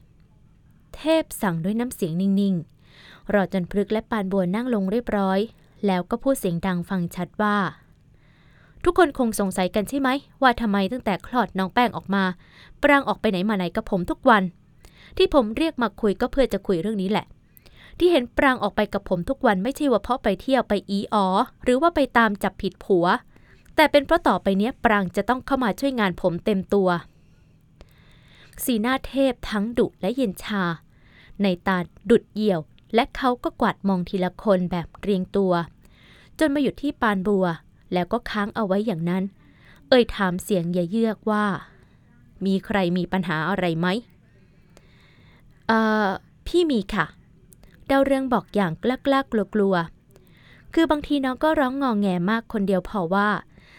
[0.96, 5.38] เทพสั่งด้วยน้ำเสียงนิ่งๆ รอจนพฤกและปานบัวนั่งลงเรียบร้อย
[5.86, 7.56] แล้วก็พูดเสียงดังฟังชัดว่า
[8.84, 10.08] ทุกคนคงสงสัยกันใช่ไหม
[10.42, 12.24] ว่าทำไมตั้งแต่คลอดน้องแป้งออกมา
[12.82, 14.42] ปรางออกไปไหนมาไหนกับผมทุกวัน
[15.16, 17.26] ที่ผมเรียกมาคุยก็เพื่อจะคุยเรื่องนี้แหละ
[17.98, 21.26] ที่เห็นปรางออกไปกับผมทุกวันไม่ใช่ว่าเพราะไปเที่ยวไปอีออ
[21.64, 23.06] หรือว่าไปตามจับผิดผัว
[23.76, 26.88] แต่เป็นเพราะต่อไปเนี้ยปรางจะต้องเข้ามาช่วยงานผมเต็มตัว
[28.64, 30.64] สีหน้าเทพทั้งดุและเย็นชา
[31.42, 31.78] ในตา
[32.10, 32.60] ดุดเหี่ยว
[32.94, 35.52] และเขาก็กวาดมองทีละคนแบบเรียงตัว
[36.38, 37.46] จนมาหยุดที่ปานบัว
[37.92, 39.24] แล้วก็ค้างเอาไว้อย่างนั้น
[39.88, 41.44] เอ่ยถามเสียงอย่าเยือกว่า
[42.46, 43.86] มีใครมีปัญหาอะไรไหม
[45.66, 46.06] เอ่อ
[46.46, 47.06] พี่มีค่ะ
[47.90, 53.28] ดาวเรืองบอกอย่างกล้ากล้ากลัวกลัวๆคือบางทีน้องก็ร้องงองแงมากคนเดียวพอว่า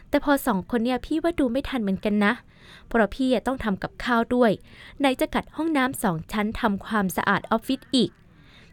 [0.10, 2.34] แต่พอสองคนเนี่ยพี่ว่าดูไม่ทันเหมือนกันนะ
[2.88, 4.52] เพราะพี่อะต้องทำกับข้าวด้วย
[5.00, 8.12] ไหนจะกัดห้องน้ำสองชั้นทำความสะอาดออฟฟิศอีก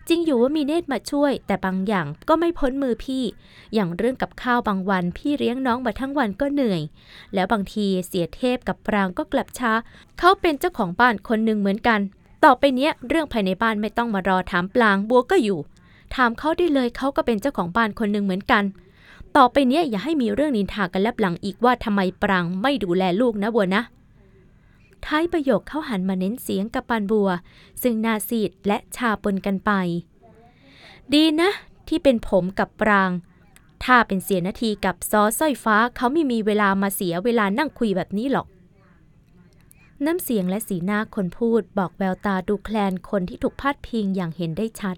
[0.08, 3.24] จริงอยู่ว่ามีเนตรมาช่วย แต่บางอย่างก็ไม่พ้นมือพี่
[3.74, 6.82] อย่างเรื่องกับข้าวบางวัน พี่เลี้ยงน้องมาทั้งวันก็เหนื่อย
[7.34, 9.72] แล้วบางทีเสียเทพกับปรางก็กลับช้า
[10.18, 12.00] เขาเป็นเจ้าของบ้านคนหนึ่งเหมือนกัน
[12.44, 15.58] ต่อไปเนี้ยเรื่องภายในบ้านไม่ต้องมารอถามปลางบัวก็อยู่
[16.14, 18.64] ถามเขาได้เลยเขาก็เป็นเจ้าของบ้านคนหนึ่งเหมือนกัน
[19.36, 23.82] ต่อไปเนี้ยอย่าให้มีเรื่องนินทากันลับหลังอีกว่าทำไมปรางไม่ดูแลลูกนะบัวนะ
[25.06, 27.28] ท้ายประโยคเขาหันมาเน้นเสียงกับปานบัว
[27.82, 29.70] ซึ่งนาซีดและชาปนกันไป
[31.12, 31.50] ดีนะ
[31.88, 33.10] ที่เป็นผมกับปราง
[33.84, 38.46] ถ้าเป็นเสียนาทีกับซอสร้อยฟ้าเขาไม่มีเวลามาเสียเวลานั่งคุยแบบนี้หรอก
[40.06, 44.96] น้ำเสียงและสีหน้าคนพูดบอกแววตาดูแคลนคนที่ถูกพาดพิงอย่างเห็นได้ชัด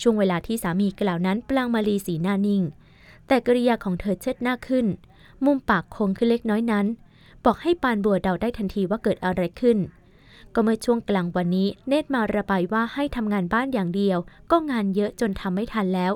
[0.00, 2.62] ช่วงเวลาที่สามีกล่าวนั้นปลางมาลีสีหน้านิ่ง
[3.26, 4.86] แต่กริยาของเธอเชิดหน้าขึ้น
[5.44, 6.86] มุมปากคงขึ้นเล็กน้อยนั้น
[7.44, 9.78] บอกให้ปานบัวเดาได้ทันทีว่าเกิดอะไรขึ้น
[10.54, 14.18] ก็เมื่อช่วงกลางวันนี้เนตรมาระบายว่าให้ทำงานบ้านอย่างเดียว
[14.50, 16.12] ก็งานเยอะจนทำไม่ทันแล้ว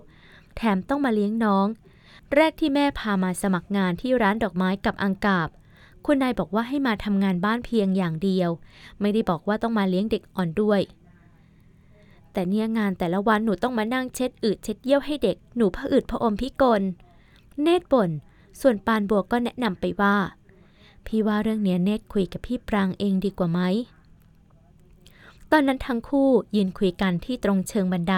[0.57, 1.67] แถมต้องมาเลี้ยงน้อง
[2.35, 5.49] แรกที่แม่พามาสมัครงานที่ร้านดอกไม้กับอังกาบ
[6.07, 8.51] คุณนายบอกว่าให้มาทำงานบ้านเพียงอย่างเดียว
[9.01, 10.81] ไม่ได้บอกว่าต้องมาเลี้ยงเด็กอ่อนด้วย
[12.33, 16.83] แต่เนี่ยงานแต่ละวันหนูต้องมานั่งเช็ดอืดเช็ดเยี่ยวให้เด็ก หนูผะอืดผะอมพิกล
[17.63, 18.11] เนตรบ่น
[18.61, 20.17] ส่วนปานบัวก็แนะนำไปว่า
[21.07, 23.61] พี่ว่าเรื่องเนี้ยเนตรคุยกับพี่ปรางเองดีกว่าไหม
[25.51, 28.17] ตอนนั้นทั้งคู่ยืนคุยกันที่ตรงเชิงบันได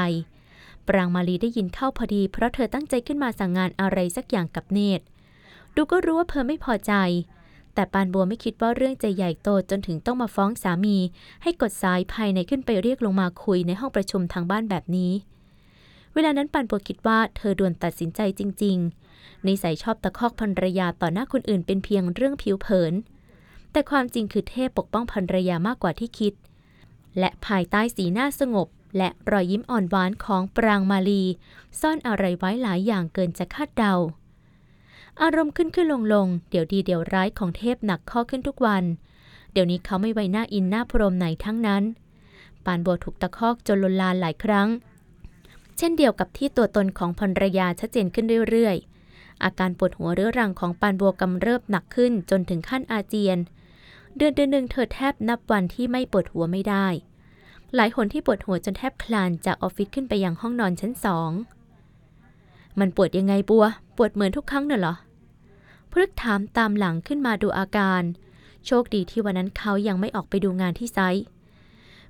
[0.89, 5.05] ปรางมาลีได้ยินเข้าพอดีเพราะเธอตั้งใจขึ้นมาสั่งงานอะไรสักอย่างกับเนตร
[5.75, 6.93] ดูก็รู้ว่าเพอไม่พอใจ
[7.79, 10.97] แต่ปานบัวไม่คิดว่าเรื่องจะใหญ่โตจนถึงต้องมาฟ้องสามี
[11.43, 15.13] ให้กดสายภายในขึ้นไปเรียกลงมาคุยในห้องประชุมทางบ้านแบบนี้
[16.15, 22.95] เวลานั้นปานบัวคิดว่าเธอด่วนตัดสินใจจริงๆนิสัยชอบตะคอกภรรยาต่อหน้าคนอื่นเป็นเพียงเรื่องผิวเผิน
[23.73, 26.35] แต่ความจริงคือเทพปกป้องภรรยามากกว่าที่คิด
[27.19, 31.23] และภายใต้สีหน้าสงบ และรอยยิ้มอ่อนหวานของปรางมาลี
[31.81, 33.95] ซ่อนอะไรไว้หลายอย่างเกินจะคาดเดา
[35.23, 38.85] อารมณ์ขึ้นขึ้นลงลง เดี๋ยวดีเดี๋ยวร้ายของเทพหนักข้อขึ้นทุกวัน
[39.53, 41.83] เดี๋ยวนี้เขาไม่ไว้หน้าอินหน้าพรมไหนทั้งนั้น
[42.65, 44.69] ปานบัวถูกตะคอกจนลนลานหลายครั้ง
[45.77, 53.39] เช่นเดียวกับที่ตัวตนของภรรยาชัดเจนขึ้นเรื่อยๆ อาการปวดหัวเรื้อรังของปานบัวกำเริบหนักขึ้นจนถึงขั้นอาเจียน
[54.17, 56.87] เดือนเดือนหนึ่งเธอแทบนับวันที่ไม่ปวดหัวไม่ได้
[57.75, 61.31] หลายคนที่ปวดหัวจนแทบคลานจากออฟฟิศขึ้นไปยังห้องนอนชั้นสอง
[62.79, 63.65] มันปวดยังไงบัว
[63.97, 64.95] ปวดเหมือนทุกครั้งน่ะเหรอ
[65.93, 68.03] พฤกษ์ถามตามหลังขึ้นมาดูอาการ
[68.67, 71.25] โชคดีที่วันนั้นเขายังไม่ออกไปดูงานที่ไซต์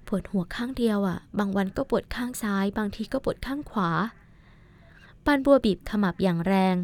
[0.06, 3.90] ปวดหัวข้างเดียวอะ่ะ บางวันก็ปวดข้างซ้าย บางทีก็ปวดข้างขวา
[5.24, 6.76] ปานบัวบีบขมับอย่างแรง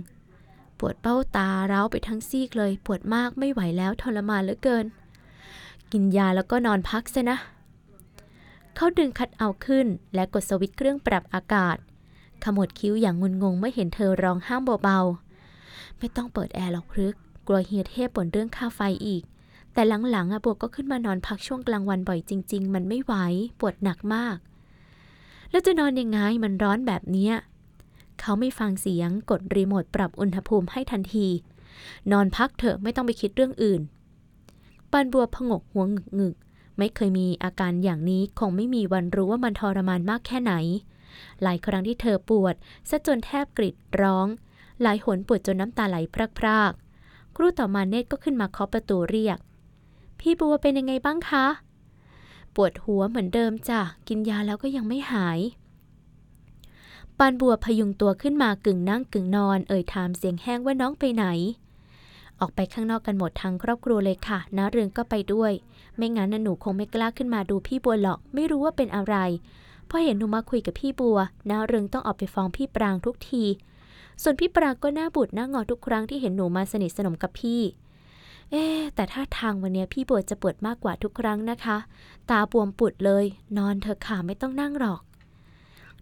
[0.78, 4.86] ปวดเบ้าตาร้าวไปทั้งซีกเลย ปวดมากไม่ไหวแล้วทรมานเหลือเกิน
[5.92, 7.38] กินยาแล้วก็นอนพักซะนะ
[8.76, 11.76] เขาดึงคัดเอาขึ้นและกดสวิตช์เครื่องปรับอากาศ
[12.44, 15.23] ขมวดคิ้วอย่างงุนงงเมื่อเห็นเธอร้องห้ามเบาๆ
[16.04, 17.14] ไม่ต้องเปิดแอร์หรอกพรึก
[17.46, 19.22] กลัวเฮียเทพบ่นเรื่องค่าไฟอีก
[19.72, 23.14] แต่หลังๆอะบวกก็ขึ้นมานอนพักช่วงกลางวันบ่อยจริง ๆ มันไม่ไหว
[23.58, 24.36] ปวดหนักมาก
[25.50, 27.34] แล้วจะนอนยังไงมันร้อนแบบเนี้ย
[28.20, 31.26] เขาไม่ฟังเสียงกดรีโมทปรับอุณหภูมิให้ทันที
[32.12, 33.80] นอนพักเถอะไม่ต้องไปคิดเรื่องอื่น
[34.92, 40.54] ปานบัวผงกหัวงึกงึกๆไม่เคยมีอาการอย่างนี้คงไม่มีวันรู้ว่ามันทรมานมากแค่ไหน
[41.42, 42.54] หลายครั้งที่เธอปวด
[42.90, 44.28] ซะจนแทบกรีดร้อง
[44.84, 45.96] หลายหนปวดจนน้ำตาไหล
[46.38, 49.38] พรากๆ ครู่ต่อมาเนตรก็ขึ้นมาเคาะประตูเรียก
[50.20, 51.46] พี่บัวเป็นยังไงบ้างคะ
[52.54, 55.40] ปวดหัวเหมือนเดิมจ้ะ กินยาแล้วก็ยังไม่หาย
[57.18, 61.24] ปานบัวพยุงตัวขึ้นมากึ่งนั่งกึ่งนอน เอ่ยถามเสียงแห้งว่าน้องไปไหน
[62.40, 65.52] ออกไปข้างนอกกันหมดทั้งครอบครัวเลยค่ะน้าเรืองก็ไปด้วย
[65.96, 69.16] ไม่งั้นน่ะหนูคงไม่กล้าขึ้นมาดูพี่บัวหรอก ไม่รู้ว่าเป็นอะไร
[69.88, 71.18] พอเห็นหนูมาคุยกับพี่บัว
[71.50, 73.44] น้าเรืองต้องออกไปฟ้องพี่ปรางทุกที
[74.22, 77.62] ส่วนพี่ปรางก็หน้าบูดหน้างอทุกครั้งที่เห็นหนูมาสนิทสนมกับพี่
[78.50, 81.76] เอ๊แต่ถ้าทางวันนี้พี่บัวจะปวดมากกว่าทุกครั้งนะคะ
[82.30, 83.24] ตาบวมปุดเลย
[83.56, 85.02] นอนเถอะค่ะไม่ต้องนั่งหรอก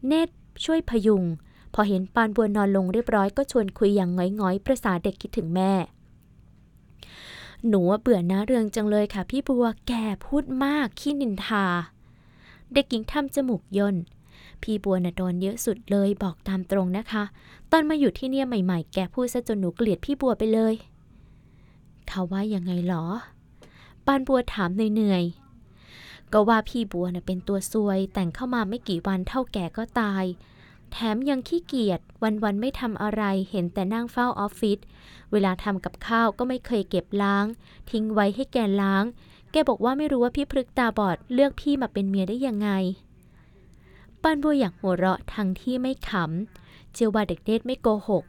[0.07, 0.29] เนต
[0.65, 1.23] ช่วยพยุง
[1.75, 5.73] พอเห็นปานบัวนอนลงเรียบร้อยก็ชวนคุยอย่างง้อยๆ ประสาเด็กคิดถึงแม่
[7.69, 9.93] หนูเบื่อนะเรืองจังเลยค่ะ พี่บัวแก
[10.27, 11.67] พูดมากขี้นินทา
[12.75, 13.97] เด็กหญิงทำจมูกย่น
[14.65, 17.25] พี่บัวน่ะโดนเยอะสุดเลยบอกตามตรงนะคะ
[17.73, 20.75] ตอนมาอยู่ที่เนี่ยใหม่ๆ แกพูดซะจนหนูเกลียดพี่บัวไปเลย
[22.09, 23.05] เขาว่ายังไงหรอ
[24.07, 30.25] ปานบัวถามเหนื่อยๆ ก็ว่าพี่บัวน่ะเป็นตัวซวย แต่งเข้ามาไม่กี่วันเท่าแก่ก็ตาย
[30.93, 34.79] แถมยังขี้เกียจวันๆไม่ทำอะไรเห็นแต่นั่งเฝ้าออฟฟิศ
[35.33, 37.47] เวลาทำกับข้าวก็ไม่เคยเก็บล้าง
[37.91, 39.05] ทิ้งไว้ให้แกล้าง
[39.53, 42.69] แกบอกว่าไม่รู้ว่าพี่พฤกตาบอดเลือกพี่มาเป็นเมียได้ยังไง
[44.23, 48.25] ปานบัวอยากหัวเราะทั้งที่ไม่ขำเชื่อว่าเด็กเนตไม่โกหก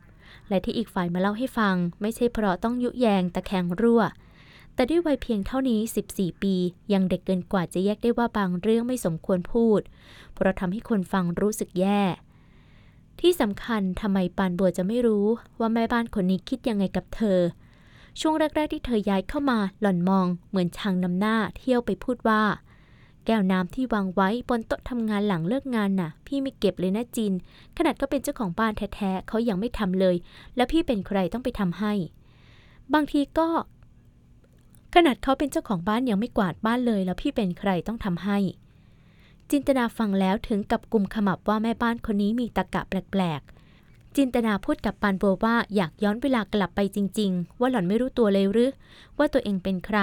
[0.49, 4.01] และที่อีกฝ่ายมาเล่าให้ฟัง ไม่ใช่เพราะต้องยุแยงตะแคงรั่ว
[4.73, 5.79] แต่ด้วยวัยเพียงเท่านี้
[6.11, 6.55] 14 ปี
[6.93, 9.81] ยังเด็กเกินกว่าจะแยกได้ว่าบางเรื่องไม่สมควรพูด
[10.33, 12.01] เพราะทำให้คนฟังรู้สึกแย่
[13.19, 15.27] ที่สำคัญทำไมปานบัวจะไม่รู้
[15.59, 17.39] ว่าแม่บ้านคนนี้คิดยังไงกับเธอ
[18.19, 22.43] ช่วงแรก ๆ ที่เธอย้ายเข้ามาหล่อนมอง เหมือนช่างนำหน้าเที่ยวไปพูดว่า
[23.25, 27.33] แก้วน้ำที่วางไว้บนโต๊ะทำงานหลังเลิกงานน่ะ พี่ไม่เก็บเลยนะจิน
[27.77, 30.15] ขนาดก็เป็นเจ้าของบ้านแท้ๆเขายังไม่ทำเลย
[30.55, 31.93] แล้วพี่เป็นใครต้องไปทำให้
[32.93, 33.47] บางทีก็
[34.95, 38.37] ขนาดเขาเป็นเจ้าของบ้านยังไม่กวาดบ้านเลย แล้วพี่เป็นใครต้องทำให้
[39.51, 43.41] จินตนาฟังแล้วถึงกับกลุ่มขมับว่าแม่บ้านคนนี้มีตะกะแปลก
[44.17, 48.71] จินตนาพูดกับปานบัวว่าอยากย้อนเวลากลับไปจริง ๆ ว่าหล่อนไม่รู้ตัวเลยหรือ
[49.17, 49.99] ว่าตัวเองเป็นใคร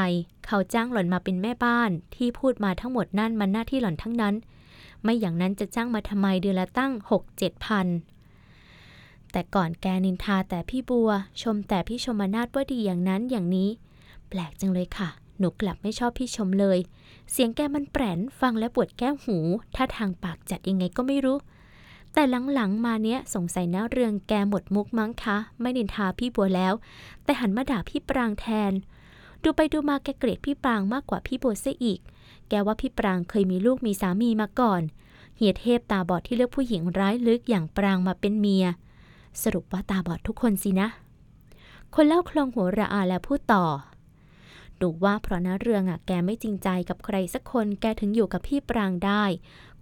[0.46, 4.34] เขาจ้างหล่อนมาเป็นแม่บ้าน ที่พูดมาทั้งหมดนั่นมันหน้าที่หล่อนทั้งนั้น
[5.02, 7.86] ไม่อย่างนั้นจะจ้างมาทำไมเดือนละตั้งหกเจ็ดพัน
[9.32, 11.10] แต่ก่อนแกนินทาแต่พี่บัว
[11.42, 13.68] ชมแต่พี่ชมนาทว่าดีอย่างนั้นอย่างนี้
[14.28, 16.78] แปลกจังเลยค่ะ หนูกลับไม่ชอบพี่ชมเลย
[17.30, 19.36] เสียงแกมันแปรนฟังแล้วปวดแก้วหู
[19.74, 21.38] ท่าทางปากจัดยังไงก็ไม่รู้
[22.14, 22.22] แต่
[22.54, 26.74] หลังๆมาเนี้ยสงสัยนะเรืองแกหมดมุกมั้งคะ ไม่นินทาพี่บัวแล้ว
[27.24, 28.72] แต่หันมาด่าพี่ปรางแทน
[29.42, 32.00] ดูไปดูมาแกเกลียดพี่ปรางมากกว่าพี่บัวซะอีก
[32.48, 34.82] แกว่าพี่ปรางเคยมีลูกมีสามีมาก่อน
[35.36, 38.66] เฮียเทพตาบอดที่เลือกผู้หญิงร้ายลึกอย่างปรางมาเป็นเมีย
[39.42, 40.88] สรุปว่าตาบอดทุกคนสินะ
[41.94, 43.64] คนเล่าคลองหัวระอาแล้วพูดต่อ
[44.80, 49.22] ดูว่าเพราะนะเรืองอะแกไม่จริงใจกับใครสักคน แกถึงอยู่กับพี่ปรางได้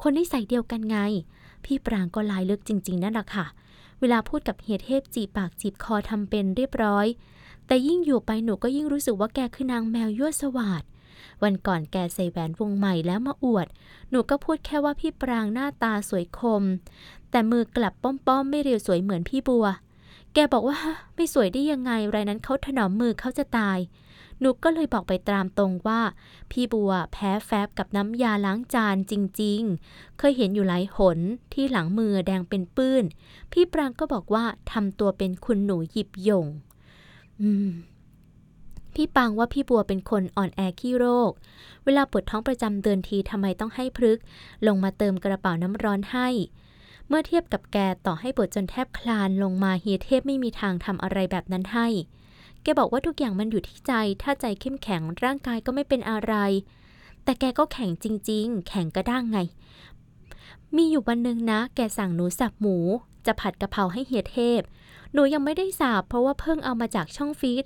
[0.02, 0.98] คนนิสัยเดียวกันไง
[1.68, 3.46] พี่ปรางก็ลายลึกจริง ๆ นั่นแหละค่ะ
[4.00, 7.06] เวลาพูดกับเฮียเทพจีบปากจีบคอทำเป็นเรียบร้อย
[7.66, 10.82] แต่ยิ่งอยู่ไปหนูก็ยิ่งรู้สึกว่าแกคือนางแมวยั่วสวาด
[11.42, 13.66] วันก่อนแกใส่แหวนวงใหม่แล้วมาอวด
[14.10, 16.62] หนูก็พูดแค่ว่าพี่ปรางหน้าตาสวยคม
[17.30, 19.66] แต่มือกลับป้อมๆไม่เรียวสวยเหมือนพี่บัว
[20.34, 20.78] แกบอกว่า
[21.14, 23.78] ไม่สวยได้ยังไงไรนั้นเขาถนอมมือเขาจะตาย
[24.42, 26.00] นูก็เลยบอกไปตามตรงว่า
[26.50, 29.60] พี่บัวแพ้แฟบกับน้ำยาล้างจานจริง
[29.90, 31.18] ๆ เคยเห็นอยู่หลายหน
[31.52, 33.04] ที่หลังมือแดงเป็นปื้น
[33.52, 36.46] พี่ปรางก็บอกว่าทำตัวเป็นคุณหนูหยิบย่ง
[37.42, 37.68] อืม
[38.94, 41.32] พี่ปังว่าพี่บัวเป็นคนอ่อนแอขี้โรค
[41.84, 44.18] เวลาปวดท้องประจำเดือนทีทำไมต้องให้พฤก
[44.66, 46.28] ลงมาเติมกระเป๋าน้ำร้อนให้
[47.08, 47.76] เมื่อเทียบกับแก
[48.06, 51.88] ต่อให้ปวดจนแทบคลานลงมาเฮียเทพไม่มีทางทำอะไรแบบนั้นให้
[52.62, 53.92] แกบอกว่าทุกอย่างมันอยู่ที่ใจ
[54.22, 56.34] ถ้าใจเข้มแข็งร่างกายก็ไม่เป็นอะไร
[57.24, 59.38] แต่แกก็แข็งจริง ๆ แข็งกระด้างไง
[60.76, 62.76] มีอยู่วันหนึ่งนะ แกสั่งหนูสับหมู
[63.26, 64.60] จะผัดกะเพราให้เฮียเทพ
[65.12, 67.64] หนูยังไม่ได้สับเพราะว่าเพิ่งเอามาจากช่องฟีด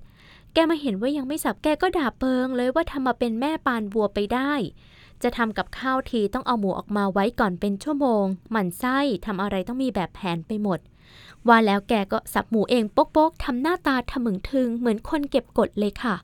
[0.52, 4.52] แกมาเห็นว่ายังไม่สับแกก็ด่าเปิงเลยว่าทำมาเป็นแม่ปานบัวไปได้
[5.22, 10.78] จะทำกับข้าวทีต้องเอาหมูออกมาไว้ก่อนเป็นชั่วโมง หมั่นไส้ทำอะไรต้องมีแบบแผนไปหมด
[11.48, 16.16] ว่าแล้วแกก็สับหมูเองโป๊กๆทำหน้าตาทะมึงทึงเหมือนคนเก็บกดเลยค่ะ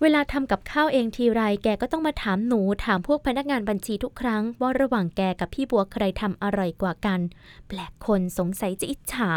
[0.00, 7.20] เวลาทำกับข้าวเองทีไร แกก็ต้องมาถามหนูถามพวกพนักงานบัญชีทุกครั้ง ว่าระหว่างแกกับพี่บัวใครทำอร่อยกว่ากัน
[7.68, 9.30] แปลกคนสงสัยจะอิจฉา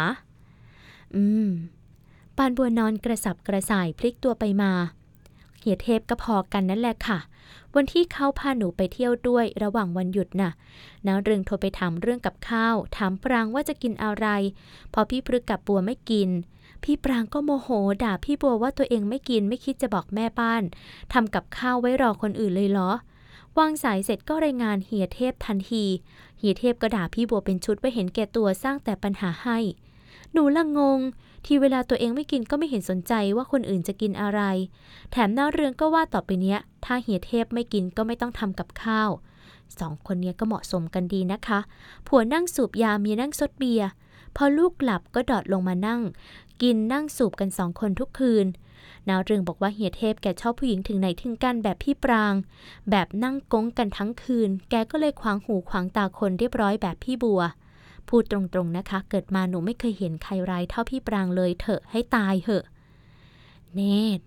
[1.14, 1.48] อืม
[2.36, 4.72] ปานบัวนอนกระสับกระส่ายพลิกตัวไปมา
[5.58, 7.18] เฮียเทพก็พอกันนั่นแหละค่ะ
[7.76, 10.52] วันที่เขาพาหนูไปเที่ยวด้วยระหว่างวันหยุดน่ะ
[11.06, 14.26] น้าเรืองโทรไปถามเรื่องกับข้าว ถามปรางว่าจะกินอะไร
[14.92, 16.28] พอพี่พฤกกับบัวไม่กิน
[16.84, 17.68] พี่ปรางก็โมโห
[18.02, 20.62] ด่าพี่บัวว่าตัวเองไม่กินไม่คิดจะบอกแม่บ้าน
[21.12, 22.90] ทำกับข้าวไว้รอคนอื่นเลยเหรอ
[23.58, 25.84] วางสายเสร็จก็รายงานเฮียเทพทันที
[26.38, 29.58] เฮียเทพก็ด่าพี่บัวเป็นชุดว่าเห็นแก่ตัวสร้างแต่ปัญหาให้
[30.32, 31.00] หนูละงง
[31.46, 34.40] ที่เวลาตัวเองไม่กินก็ไม่เห็นสนใจว่าคนอื่นจะกินอะไร
[35.10, 39.10] แถมหน้าเรืองก็ว่าต่อไปเนี้ย ถ้าเฮียเทพไม่กินก็ไม่ต้องทำกับข้าว
[39.80, 41.58] สองคนเนี้ยก็เหมาะสมกันดีนะคะ
[42.06, 43.88] ผัวนั่งสูบยาเมียนั่งซดเบียร์
[44.36, 46.00] พอลูกหลับก็ดอดลงมานั่ง
[46.62, 48.46] กินนั่งสูบกันสองคนทุกคืน
[49.08, 52.34] นาวเรืองบอกว่าเฮียเทพแกชอบผู้หญิงถึงไหนถึงกันแบบพี่ปราง
[52.90, 57.42] แบบนั่งก้งกันทั้งคืน แกก็เลยขวางหูขวางตาคนเรียบร้อยแบบพี่บัว
[58.08, 62.64] พูดตรงๆนะคะ เกิดมาหนูไม่เคยเห็นใครร้ายเท่าพี่ปรางเลยเถอะให้ตายเหอะ
[63.74, 63.80] เน
[64.18, 64.24] ตร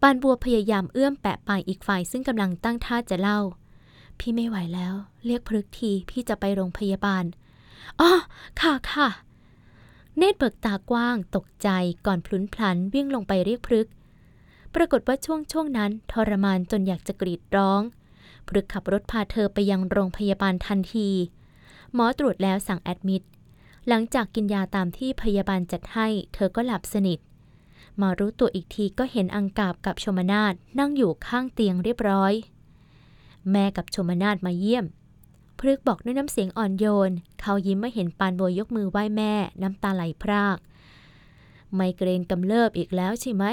[0.00, 3.40] ปานบัวพยายามเอื้อมแปะปลายอีกฝ่ายซึ่งกำลังตั้งท่าจะเล่า
[4.18, 4.94] พี่ไม่ไหวแล้ว
[5.26, 7.24] เรียกพฤกทีพี่จะไปโรงพยาบาล
[8.00, 8.10] อ๋อ
[8.60, 9.08] ค่ะค่ะ
[10.18, 11.68] เนตรเบิกตากว้าง ตกใจ
[12.06, 13.88] ก่อนพลุนพลันวิ่งลงไปเรียกพฤก
[14.74, 17.80] ปรากฏว่าช่วงช่วงนั้น ทรมานจนอยากจะกรีดร้อง
[18.48, 21.10] พฤกขับรถพาเธอไปยังโรงพยาบาลทันที
[21.94, 23.22] หมอตรวจแล้วสั่งแอดมิด
[23.88, 27.18] หลังจากกินยาตามที่พยาบาลจัดให้ เธอก็หลับสนิท
[28.00, 32.32] มารู้ตัวอีกทีก็เห็นอังกาบกับชมนาทนั่งอยู่ข้างเตียงเรียบร้อย
[33.50, 34.84] แม่กับชมนาทมาเยี่ยม
[35.58, 39.32] พฤกบอกด้วยน้ำเสียงอ่อนโยน เขายิ้มเมื่อเห็นปานโบยยกมือไหว้แม่
[39.62, 40.58] น้ำตาไหลพราก
[41.74, 43.44] ไมเกรนกำเริบอีกแล้วใช่ไหม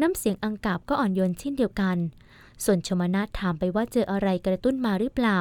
[0.00, 1.96] น้ำเสียงอังกาบก็อ่อนโยนเช่นเดียวกัน
[2.64, 5.38] ส่วนชมนาทถามไปว่าเจออะไรกระตุ้นมาหรือเปล่า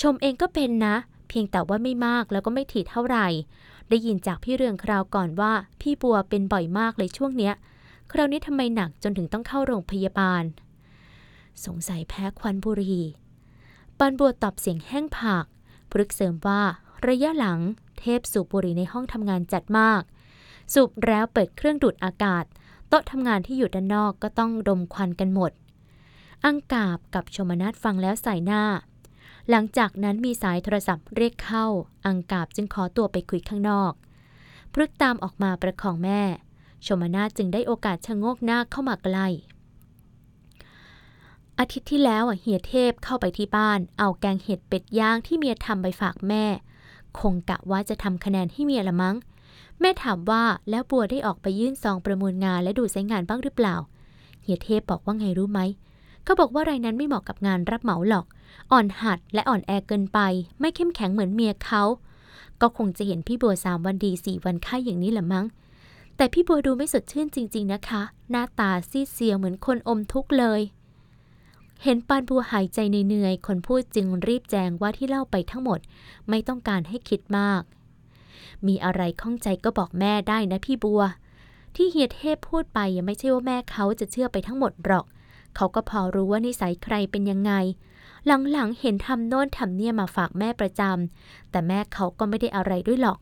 [0.00, 0.96] ชมเองก็เป็นนะ
[1.28, 3.26] เพียงแต่ว่าไม่มากแล้วก็ไม่ถี่เท่าไหร่
[3.88, 7.54] ได้ยินจากพี่เรืองคราวก่อนว่า พี่บัวเป็นบ่อยมากเลยช่วงเนี้ย
[8.12, 10.44] คราวนี้ทำไมหนักจนถึงต้องเข้าโรงพยาบาล
[11.64, 13.04] สงสัยแพ้ควันบุหรี่
[13.98, 15.44] ปานบัวตอบเสียงแห้งผาก
[15.90, 16.62] พรึกเสริมว่า
[17.08, 17.60] ระยะหลัง
[17.98, 20.02] เทพสูบบุหรี่ในห้องทำงานจัดมาก
[20.72, 22.44] สูบแล้วเปิดเครื่องดูดอากาศ
[22.88, 25.52] โต๊ะทำงานที่อยู่ด้านนอกก็ต้องดมควันกันหมด
[26.46, 28.62] อังกาบกับชมนัทฟังแล้วใส่หน้า
[29.50, 31.66] หลังจากนั้นมีสายโทรศัพท์เรียกเข้า
[32.06, 33.92] อังกาบจึงขอตัวไปคุยข้างนอก
[34.72, 36.22] พรึกตามออกมาประคองแม่
[36.86, 39.26] ชมนาจึงได้โอกาสชะโงกหน้าเข้ามาใกล้
[41.58, 46.44] อาทิตย์ที่แล้วเฮียเทพเข้าไปที่บ้าน เอาแกงเห็ดเป็ดย่างที่เมียทำไปฝากแม่
[47.18, 49.16] คงกะว่าจะทำคะแนนให้เมียละมั้ง
[49.80, 53.76] แม่ถามว่าแล้วบัวได้ออกไปยื่นซองประมูลงานและดูใช้งานบ้างหรือเปล่า
[54.42, 55.60] เฮียเทพบอกว่าไงรู้ไหม
[56.24, 58.26] เขาบอกว่ารายนั้นไม่เหมาะกับงานรับเหมาหรอก
[58.72, 60.18] อ่อนหัดและอ่อนแอเกินไป
[60.60, 61.82] ไม่เข้มแข็งเหมือนเมียเขา
[62.60, 65.46] ก็คงจะเห็นพี่บัวสามวันดีสี่วันไข้อย่างนี้แหละมั้ง
[66.16, 70.60] แต่พี่บัวดูไม่สดชื่นจริง ๆนะคะ หน้าตาซีดเซียวเหมือนคนอมทุกข์เลย
[71.82, 75.80] เห็นปานบัวหายใจเหนื่อยๆคนพูดจึงรีบแจงว่าที่เล่าไปทั้งหมด
[76.28, 77.62] ไม่ต้องการให้คิดมาก
[78.66, 81.02] มีอะไรข้องใจก็บอกแม่ได้นะพี่บัว
[81.76, 85.06] ที่เฮียเทพพูดไปยังไม่ใช่ว่าแม่เขาจะเชื่อไปทั้งหมดหรอก
[85.56, 87.52] เขาก็พอรู้ว่านิสัยใครเป็นยังไง
[88.26, 93.18] หลังๆ เห็นทำโน่นทำเนี่ยมาฝากแม่ประจำ แต่แม่เขาก็ไม่ได้อะไรด้วยหรอก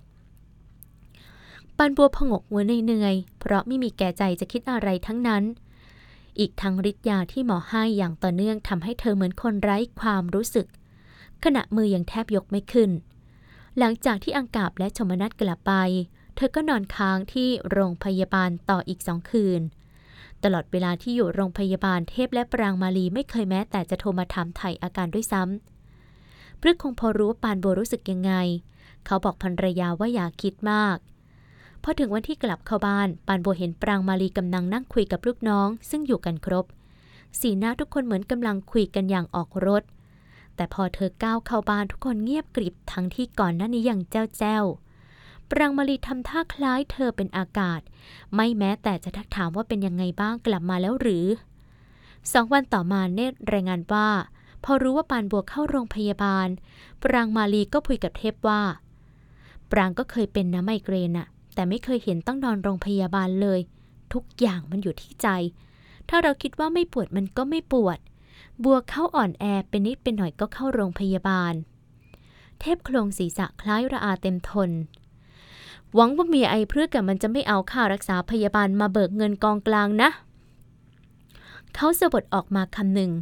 [1.77, 5.43] ปันบัวผงกหัวเหนื่อยๆ เพราะไม่มีแก่ใจจะคิดอะไรทั้งนั้น
[6.39, 10.67] อีกทั้งฤทธิ์ยาที่หมอให้อย่างต่อเนื่องทำให้เธอเหมือนคนไร้ความรู้สึก
[11.45, 12.91] ขณะมือยังแทบยกไม่ขึ้น
[13.79, 15.73] หลังจากที่อังกาบและชมนัทกลับไป
[16.37, 19.61] เธอก็นอนค้างที่โรงพยาบาลต่ออีกสองคืน
[20.45, 28.32] ตลอดเวลาที่อยู่โรงพยาบาลเทพและปรางมาลีไม่เคยแม้แต่จะโทรมาถามไถ่อาการด้วยซ้ำพฤกคงพอรู้ว่าปานบัวรู้สึกยังไง
[29.07, 30.97] เขาบอกภรรยาว่าอย่าคิดมาก
[31.82, 36.64] พอถึงวันที่กลับเข้าบ้าน ปานโบเห็นปรางมาลีกำลังนั่งคุยกับลูกน้อง ซึ่งอยู่กันครบ
[37.41, 39.82] สีหน้าทุกคนเหมือนกำลังคุยกันอย่างออกรถ
[40.57, 44.64] แต่พอเธอก้าวเข้าบ้านทุกคนเงียบกริบทั้งที่ก่อนหน้านี้ยังแจ้วแจ้ว
[45.51, 47.81] ปรางมาลีทำท่าคล้ายเธอเป็นอากาศ
[48.35, 51.27] ไม่แม้แต่จะทักถามว่าเป็นยังไงบ้างกลับมาแล้วหรือ
[52.33, 54.09] สองวันต่อมาเนตรรายงานว่า
[54.65, 56.49] พอรู้ว่าปานบัวเข้าโรงพยาบาล
[57.03, 58.63] ปรางมาลีก็คุยกับเทพว่า
[59.71, 63.61] ปรางก็เคยเป็นนะไมเกรนอะแต่ไม่เคยเห็นต้องนอนโรงพยาบาลเลย
[64.13, 65.29] ทุกอย่างมันอยู่ที่ใจ
[66.09, 67.99] ถ้าเราคิดว่าไม่ปวดมันก็ไม่ปวด
[68.65, 71.55] บัวเข้าอ่อนแอเป็นนิดเป็นหน่อยก็เข้าโรงพยาบาล
[72.61, 74.71] เทพโครงศีรษะคล้ายระอาเต็มทน
[75.95, 80.11] หวังว่าเมียไอเพื่อกับมันจะไม่เอาค่ารักษาพยาบาลมาเบิกเงินกองกลางนะ
[81.74, 83.12] เขาสะบดออกมาคำหนึ่ง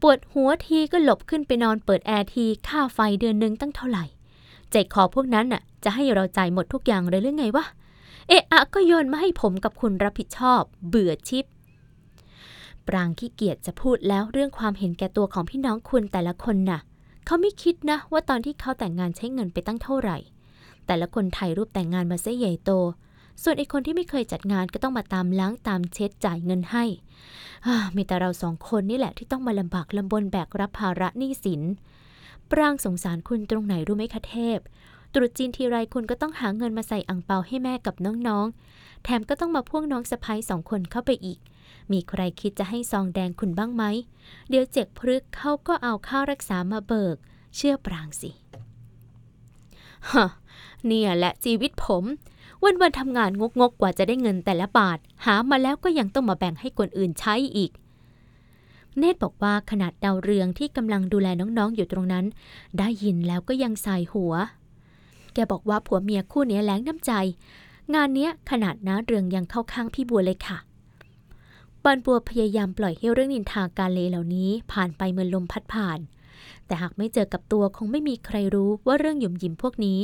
[0.00, 4.04] ปวดหัวทีก็หลบขึ้นไปนอนเปิดแอร์ทีค่าไฟเดือนหนึ่งตั้งเท่าไหร่
[4.70, 7.64] ใจคอพวกนั้นน่ะ จะให้เราจ่ายหมดทุกอย่างเลยหรือไงวะ
[8.28, 11.44] เอะอะก็โยนมาให้ผมกับคุณรับผิดชอบ เบื่อชิป
[12.86, 16.80] ปรางขี้เกียจจะพูดแล้วเรื่องความเห็นแก่ตัวของพี่น้องคุณแต่ละคนน่ะ
[17.26, 20.18] เขาไม่คิดนะว่าตอนที่เขาแต่งงานใช้เงินไปตั้งเท่าไหร่
[20.86, 22.70] แต่ละคนถ่ายรูปแต่งงานมาซะใหญ่โต
[23.42, 26.84] ส่วนไอ้คนที่ไม่เคยจัดงานก็ต้องมาตามล้างตามเช็ดจ่ายเงินให้
[27.66, 31.62] อ่ามีแต่เราสองคนนี่แหละที่ต้องมาลำบากลำบนแบกรับภาระหนี้สิน
[32.50, 34.58] ปรางสงสารคุณตรงไหนรู้ไหมคะเทพ
[35.14, 41.38] ตรุษจีนทีไรคุณก็ต้องหาเงินมาใส่อังเปาให้แม่กับน้องๆ แถมก็ต้องมาพ่วงน้องสะพ้ยสองคนเข้าไปอีก
[41.92, 43.84] มีใครคิดจะให้ซองแดงคุณบ้างไหม
[44.48, 47.16] เดี๋ยวเจ็กพรึกเขาก็เอาค่ารักษามาเบิก
[47.56, 48.30] เชื่อปรางสิ
[50.10, 50.26] ฮะ
[50.86, 52.04] เนี่ยแหละชีวิตผม
[52.64, 53.30] วันวันๆทำงาน
[53.60, 57.70] งกๆกว่าจะได้เงินแต่ละบาท หามาแล้วก็ยังต้องมาแบ่งให้คนอื่นใช้อีก
[58.98, 62.24] เนตรบอกว่าขนาดดาวเรืองที่กำลังดูแลน้องๆอยู่ตรงนั้น
[62.78, 64.34] ได้ยินแล้วก็ยังสายหัว
[65.34, 67.12] แกบอกว่าผัวเมียคู่นี้แล้งน้ำใจ
[67.94, 70.58] งานเนี้ยขนาดน้าเรืองยังเข้าข้างพี่บัวเลยค่ะ
[71.82, 75.98] ปานบัวพยายามปล่อยให้เรื่องนินทาการเลเหล่านี้ผ่านไปเหมือนลมพัดผ่าน
[76.66, 79.98] แต่หากไม่เจอกับตัวคงไม่มีใครรู้ว่าเรื่องหยุ่มหยิมพวกนี้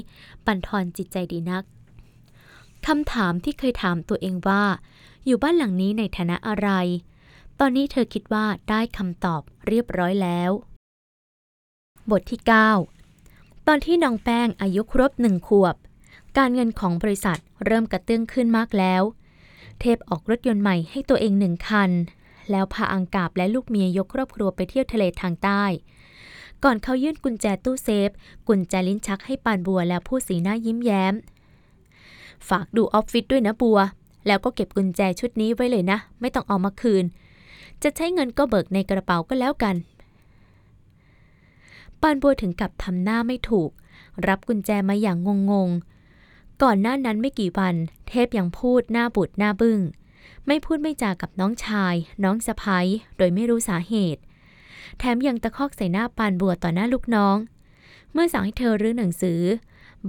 [0.47, 1.65] ปันทอนจิตใจดีนัก
[2.87, 4.63] คำถามที่เคยถามตัวเองว่า
[5.27, 6.69] อยู่บ้านหลังนี้ในฐานะอะไร
[7.61, 10.51] ตอนนี้เธอคิดว่าได้คำตอบเรียบร้อยแล้ว
[12.11, 12.41] บทที่
[13.05, 15.77] 9 ตอนที่น้องแป้งอายุครบหนึ่งขวบ
[16.39, 19.03] การเงินของบริษัทเริ่มกระเตื้องขึ้นมากแล้ว
[19.81, 21.91] เทพออกรถยนต์ใหม่ให้ตัวเองหนึ่งคัน
[22.51, 25.65] แล้วพาอังกาบและลูกเมียยกครอบครัวไปเที่ยวทะเลทางใต้
[26.65, 28.11] ก่อนเขายื่นกุญแจตู้เซฟ
[28.49, 31.15] กุญแจลิ้นชักให้ปานบัวแล้วพูดสีหน้ายิ้มแย้ม
[32.49, 33.79] ฝากดูออฟฟิศด้วยนะบัว
[34.27, 37.05] แล้วก็เก็บกุญแจชุดนี้ไว้เลยนะ ไม่ต้องเอามาคืน
[37.83, 39.77] จะใช้เงินก็เบิกในกระเป๋าก็แล้วกัน
[42.01, 43.71] ปานบัวถึงกับทำหน้าไม่ถูก
[44.29, 45.19] รับกุญแจมาอย่าง
[45.51, 47.75] งงๆ ก่อนหน้านั้นไม่กี่วัน
[48.09, 49.79] เทพยังพูดหน้าบุดหน้าบึง้ง
[50.47, 51.95] ไม่พูดไม่จากับน้องชาย
[52.25, 52.87] น้องสะพ้ย
[53.17, 54.23] โดยไม่รู้สาเหตุ
[54.99, 57.37] แถมยังตะคอกใส่หน้าปานบัวต่อหน้าลูกน้อง
[58.13, 59.41] เมื่อสั่งให้เธอรื้อหนังสือ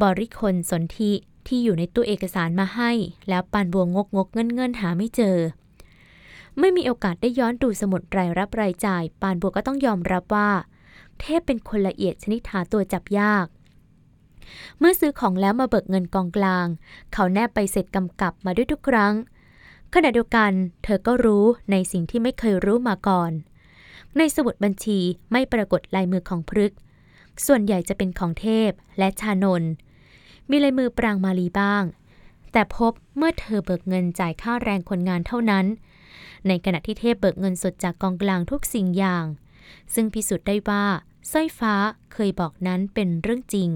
[0.02, 1.12] บริคนสนธิ
[1.48, 2.92] ที่อยู่ในตู้เอกสารมาให้
[3.30, 5.38] แล้วปานบัวงกงกเงินเงินหาไม่เจอ
[6.60, 10.50] ไม่มีโอกาสได้ย้อนดูสมุดรายรับรายจ่าย ปานบัวก็ต้องยอมรับว่า
[11.20, 13.46] เทพเป็นคนละเอียดชนิดหาตัวจับยาก
[14.80, 16.68] เมื่อซื้อของแล้วมาเบิกเงินกองกลาง
[17.14, 19.14] เขาแนบไปเสร็จกำกับมาด้วยทุกครั้ง
[19.94, 20.52] ขณะเดียวกัน
[20.84, 23.32] เธอก็รู้ในสิ่งที่ไม่เคยรู้มาก่อน
[24.18, 25.00] ในสมุดบัญชี
[25.32, 26.78] ไม่ปรากฏลายมือของพฤกษ์
[27.46, 29.64] ส่วนใหญ่จะเป็นของเทพและชานน
[30.50, 31.84] มีลายมือปรางมาลีบ้าง
[32.52, 35.66] แต่พบเมื่อเธอเบิกเงินจ่ายค่าแรงคนงานเท่านั้น
[36.48, 39.26] ในขณะที่เทพเบิกเงินสดจากกองกลางทุกสิ่งอย่าง
[39.94, 40.86] ซึ่งพิสูจน์ได้ว่า
[41.32, 41.74] สร้อยฟ้า
[42.14, 43.70] เคยบอกนั้นเป็นเรื่องจริง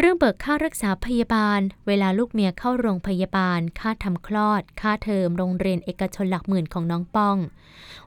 [0.00, 7.36] เรื่องเบิกค่ารักษาพยาบาล เวลาลูกเมียเข้าโรงพยาบาล ค่าทำคลอด ค่าเทอมโรงเรียนเอกชนหลักหมื่นของน้องป้อง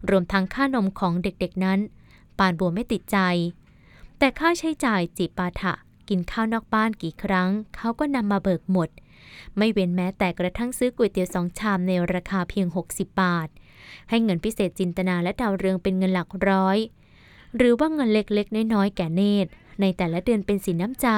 [0.09, 1.79] รวมทั้งค่านมของเด็กๆนั้น
[2.37, 3.17] ปานบัวไม่ติดใจ
[4.17, 5.73] แต่ค่าใช้จ่ายจิปาถะ
[6.09, 8.89] กินข้าวนอกบ้านกี่ครั้ง เขาก็นำมาเบิกหมด
[9.57, 13.47] ไม่เว้นแม้แต่กระทั่งซื้อก๋วยเตี๋ยวสองชามในราคาเพียง 60 บาท
[14.09, 16.77] ให้เงินพิเศษจินตนาและดาวเรืองเป็นเงินหลักร้อย
[17.55, 19.49] หรือว่าเงินเล็กๆน้อยๆแก่เนตร
[19.81, 21.09] ในแต่ละเดือนเป็นสินน้ำใจ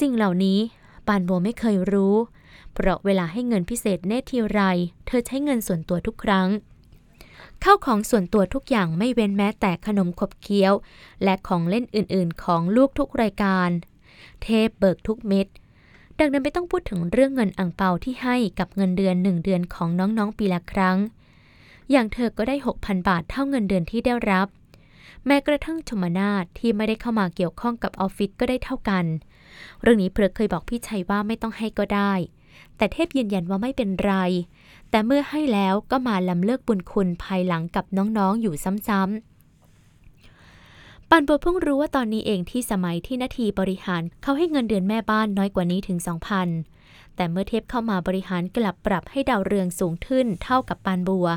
[0.00, 0.58] สิ่งเหล่านี้
[1.06, 2.16] ปานบัวไม่เคยรู้
[2.72, 4.60] เพราะเวลาให้เงินพิเศษเนตรทีไร
[5.06, 6.48] เธอใช้เงินส่วนตัวทุกครั้ง
[7.60, 10.72] เข้าของส่วนตัวทุกอย่างไม่เว้นแม้แต่ขนมขบเคี้ยว
[11.24, 13.68] และของเล่นอื่นๆ ของลูกทุกรายการ
[14.42, 15.46] เทพเบิกทุกเม็ด
[16.18, 20.98] ดังนั้นไม่ต้องพูดถึงเรื่องเงินอ่างเปาที่ให้กับเงินเดือนหนึ่งเดือนของน้องๆปีละครั้ง
[21.90, 24.48] อย่างเธอก็ได้ 6,000 บาทเท่าเงินเดือนที่ได้รับ
[25.26, 29.04] แม้กระทั่งชมนาทที่ไม่ได้เข้ามาเกี่ยวข้องกับออฟฟิศก็ได้เท่ากัน
[29.82, 32.12] เรื่องนี้เพลเคยบอกพี่ชัยว่าไม่ต้องให้ก็ได้
[32.76, 34.14] แต่เทพยืนยันว่าไม่เป็นไร
[34.90, 37.84] แต่เมื่อให้แล้วก็มาลำเลิกบุญคุณภายหลังกับ
[38.18, 38.54] น้องๆอยู่
[38.88, 45.98] ซ้ำๆปันโบเพิ่งรู้ว่าตอนนี้เองที่สมัยที่นาทีบริหารเขาให้เงินเดือนแม่บ้านน้อยกว่านี้ถึง
[46.56, 51.28] 2,000 แต่เมื่อเทพเข้ามาบริหารกลับปรับให้ดาวเรืองสูงขึ้นเท่ากับปานบัว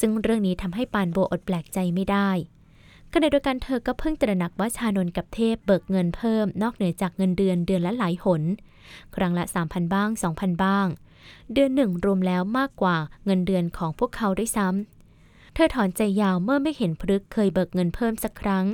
[0.00, 2.30] ซึ่งเรื่องนี้ทำให้ปานบัวอดแปลกใจไม่ได้
[3.16, 8.42] ขณะเดียวกันเธอก็เพิ่งตระหนักว่าชานนกับเทพเบิกเงินเพิ่มนอกเหนือจากเงินเดือนเดือนละหลายหน
[9.16, 10.86] ครั้งละ 3,000 บ้าง 2,000 บ้าง
[11.52, 18.64] เดือนหนึ่งรวมแล้วมากกว่าเงินเดือนของพวกเขาด้วยซ้ำเธอถอนใจยาวเมื่อไม่เห็นพฤกเคยเบิกเงินเพิ่มสักครั้ง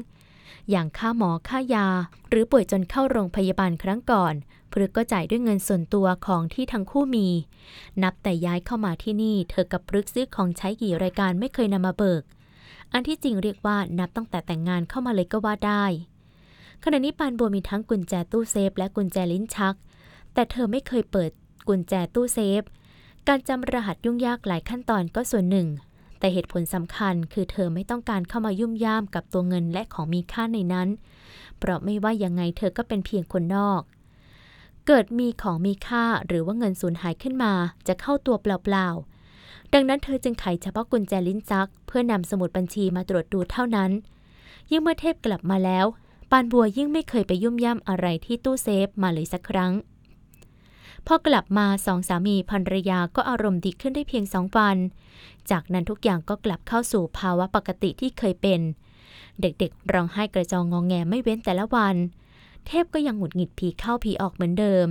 [0.71, 1.87] อย่างค่าหมอค่ายา
[2.29, 4.35] หรือป่วยจนเข้าโรงพยาบาลครั้งก่อน
[4.73, 7.29] พฤกก็จ่ายด้วยเงินส่วนตัวของที่ทั้งคู่มี
[8.03, 12.25] นับแต่ย้ายเข้ามาที่นี่ เธอกับพฤกซื้อของใช้กี่รายการไม่เคยนำมาเบิก
[12.93, 15.85] อันที่จริงเรียกว่านับตั้งแต่แต่งงานเข้ามาเลยก็ว่าได้
[16.85, 19.75] ขณะนี้ปานบัวมีทั้งกุญแจตู้เซฟและกุญแจลิ้นชัก
[20.35, 21.31] แต่เธอไม่เคยเปิด
[21.69, 22.63] กุญแจตู้เซฟ
[23.29, 25.69] การจำรหัสยุ่งยากหลายขั้นตอนก็ส่วนหนึ่ง
[26.19, 30.89] แต่เหตุผลสำคัญคือเธอไม่ต้องการเข้ามายุ่มย่ามกับตัวเงินและของมีค่าในนั้น
[31.59, 33.83] เพราะไม่ว่ายังไงเธอก็เป็นเพียงคนนอก
[34.87, 37.53] เกิดมีของมีค่าหรือว่าเงินสูญหายขึ้นมา
[37.87, 39.10] จะเข้าตัวเปล่าๆ
[39.75, 43.91] ดังนั้นเธอจึงไขเฉพาะกุญแจลิ้นจัก เพื่อนำสมุดบัญชีมาตรวจดูเท่านั้น
[44.71, 45.87] ยิ่งเมื่อเทพกลับมาแล้ว
[46.31, 49.73] ปานบัวยิ่งไม่เคยไปยุ่มย่ำอะไรที่ตู้เซฟมาเลยสักครั้ง
[51.07, 54.77] พอกลับมาสองสามีภรรยาก็อารมณ์ดีขึ้นได้เพียงสองวัน
[55.51, 58.61] จากนั้นทุกอย่างก็กลับเข้าสู่ภาวะปกติที่เคยเป็น
[59.41, 61.97] เด็กๆร้องไห้กระจองงองแงไม่เว้นแต่ละวัน
[62.67, 64.87] เทพก็ยังหงุดหงิดผีเข้าผีออกเหมือนเดิม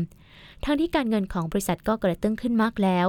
[0.64, 3.08] ทั้งที่การเงินของบริษัทก็กระตึ้งขึ้นมากแล้ว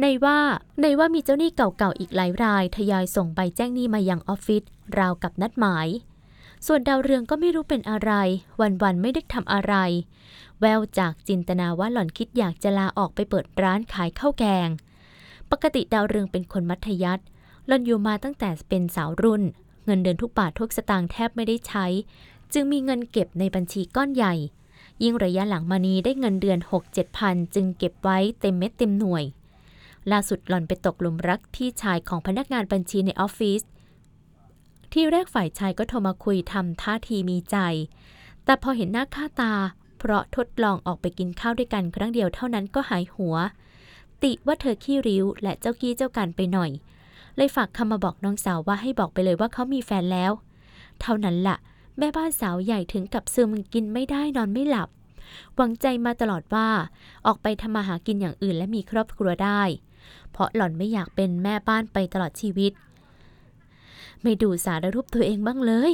[0.00, 0.38] ในว่า
[0.80, 4.62] ในว่ามีเจ้าหนี้เก่าๆอีกหลายรายทยอยส่งใบแจ้งหนี้มายังออฟฟิศ
[4.98, 5.88] ราวกับนัดหมาย
[6.66, 8.12] ส่วนดาวเรืองก็ไม่รู้เป็นอะไร
[8.60, 9.74] วันๆไม่ได้ทำอะไร
[10.60, 14.68] แววจากจินตนาว่าหล่อนคิดอยากจะลาออกไปเปิดร้านขายข้าวแกง
[15.50, 17.24] ปกติดาวเรืองเป็นคนมัธยัติ
[17.66, 19.42] หล่อนอยู่มาตั้งแต่เป็นสาวรุ่น
[19.84, 21.86] เงินเดือนทุกบาททุกสตางค์แทบไม่ได้ใช้
[22.52, 24.34] จึงมีเงินเก็บในบัญชีก้อนใหญ่
[25.02, 29.24] ยิ่งระยะหลังมานี้ได้เงินเดือน 6-7พันจึงเก็บไว้เต็มเม็ดเต็มหน่วย
[30.12, 33.62] ล่าสุดหล่อนไปตกหลุมรักพี่ชายของพนักงานบัญชีในออฟฟิศ
[34.92, 37.56] ที่แรกฝ่ายชายก็โทรมาคุยทำท่าทีมีใจ
[38.44, 39.54] แต่พอเห็นหน้าค่าตา
[39.98, 43.36] เพราะทดลองออกไปกินข้าวด้วยกันครั้งเดียวเท่านั้นก็หายหัว
[44.22, 46.70] ติว่าเธอขี้ริ้วและเจ้ากี้เจ้ากันไปหน่อย
[47.36, 50.32] เลยฝากคำมาบอกน้องสาวว่าให้บอกไปเลยว่าเขามีแฟนแล้ว
[51.00, 51.56] เท่านั้นละ่ะ
[51.98, 54.88] แม่บ้านสาวใหญ่ถึงกับซึมกินไม่ได้นอนไม่หลับ
[55.56, 56.68] หวังใจมาตลอดว่า
[57.26, 59.62] ออกไปทำมาหากินอย่างอื่นและมีครอบครัวได้
[60.30, 62.72] เพราะหล่อนไม่อยากเป็นแม่บ้านไปตลอดชีวิต
[64.22, 65.92] ไม่ดูสารรูปตัวเองบ้างเลย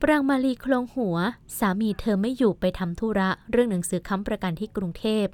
[0.00, 1.16] ปรางมาลีโคลงหัว
[1.58, 5.26] สามีเธอไม่อยู่ไปทำธุระเรื่องหนังสือค้ำประกันที่กรุงเทพ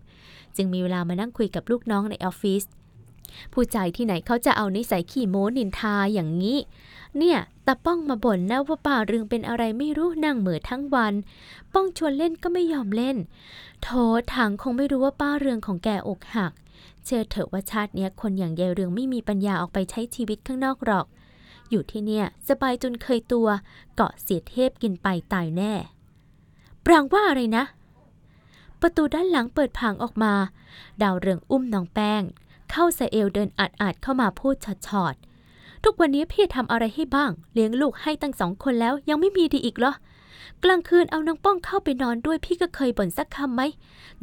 [0.56, 2.62] จึงมีเวลามานั่งคุยกับลูกน้องในออฟฟิศ
[3.52, 6.58] ผู้ชายที่ไหนเขาจะเอานิสัยขี้โม้นินทาอย่างนี้
[7.18, 11.14] เนี่ยตาป้องมาบ่นนะว่าป่าเรืองเป็นอะไรไม่รู้นั่งเหมือทั้งวัน
[11.74, 13.16] ป้องชวนเล่นก็ไม่ยอมเล่น
[13.82, 13.88] โถ
[14.34, 16.52] ถังคงไม่รู้ว่าป้าเรืองของแกอกหัก
[17.04, 21.06] เชื่อเถอะว่าชาติเนี้ยคนอย่างยายเรืองไม่มีปัญญาออกไปใช้ชีวิตข้างนอกหรอก
[21.70, 23.48] อยู่ที่เนี่ยสบายจนเคยตัว
[23.96, 25.72] เกาะเสียเทพกินไปตายแน่
[26.84, 27.64] ปรางว่าอะไรนะ
[28.80, 30.34] ประตูด้านหลังเปิดผางออกมา
[31.02, 32.22] ดาวเรืองอุ้มน้องแป้ง
[32.70, 34.54] เข้าสเอวเดินอัดอัดเข้ามาพูด
[34.88, 39.94] ชอดๆทุกวันนี้พี่ทำอะไรให้บ้าง เลี้ยงลูกให้ตั้งสองคนแล้วยังไม่มีดีอีกเหรอ
[40.62, 43.62] กลางคืนเอาน้องป้องเข้าไปนอนด้วยพี่ก็เคยบ่นสักคำไหม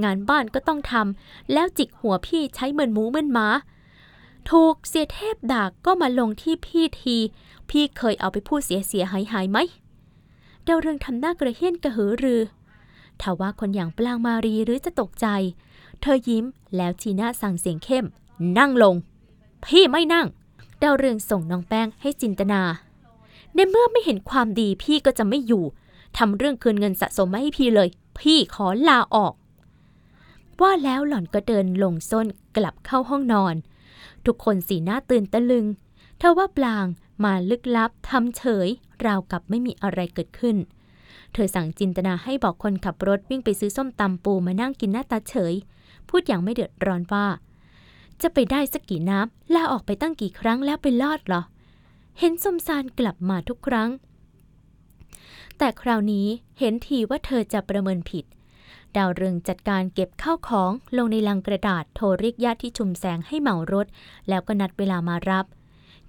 [0.04, 3.48] งานบ้านก็ต้องทำแล้วจิกหัวพี่ใช้เหมือนหมูเหมือนหมา
[4.50, 7.18] ถูกเสียเทพด่าก็มาลงที่พี่ที
[7.70, 9.58] พี่เคยเอาไปพูดเสียเสียหายหายไหม
[10.68, 12.42] ดาวเรืองทำหน้ากระเฮี้ยนกระหือรือ
[13.22, 15.28] ถ้าว่าคนอย่างปลางมารีหรือจะตกใจ
[16.02, 18.06] เธอยิ้มแล้วชีน้าสั่งเสียงเข้ม
[18.58, 18.96] นั่งลง
[19.66, 20.28] พี่ไม่นั่ง
[20.82, 22.62] ดาวเรืองส่งน้องแป้งให้จินตนา
[23.56, 25.64] ในเมื่อไม่เห็นความดีพี่ก็จะไม่อยู่
[26.18, 27.90] ทำเรื่องคืนเงินสะสมมาให้พี่เลย
[28.20, 29.34] พี่ขอลาออก
[30.62, 33.56] ว่าแล้วหล่อนก็เดินลงส้นกลับเข้าห้องนอน
[34.26, 35.66] ทุกคนสีหน้าตื่นตะลึง
[36.18, 36.86] เทว่าปลาง
[37.24, 38.68] มาลึกลับทำเฉย
[39.06, 40.58] ราวกับไม่มีอะไรเกิดขึ้น
[41.34, 45.54] เธอสั่งจินตนาให้บอกคนขับรถวิ่งไปซื้อส้มตำปูมานั่งกินหน้าตาเฉย
[46.10, 47.26] พูดอย่างไม่เดือดร้อนว่า
[48.22, 51.42] จะไปได้สักกี่น้ำลาออกไปตั้งกี่ครั้งแล้วไปรอดเหรอ
[52.20, 53.90] เห็นสมซานกลับมาทุกครั้ง
[55.64, 56.28] แต่คราวนี้
[56.60, 58.26] เห็นทีว่าเธอจะประเมินผิด
[58.98, 63.88] ดาวเรืองจัดการเก็บข้าวของลงในลังกระดาษโทรเรียกญาติที่ชุมแสงให้เหมารถ
[64.30, 65.46] แล้วก็นัดเวลามารับ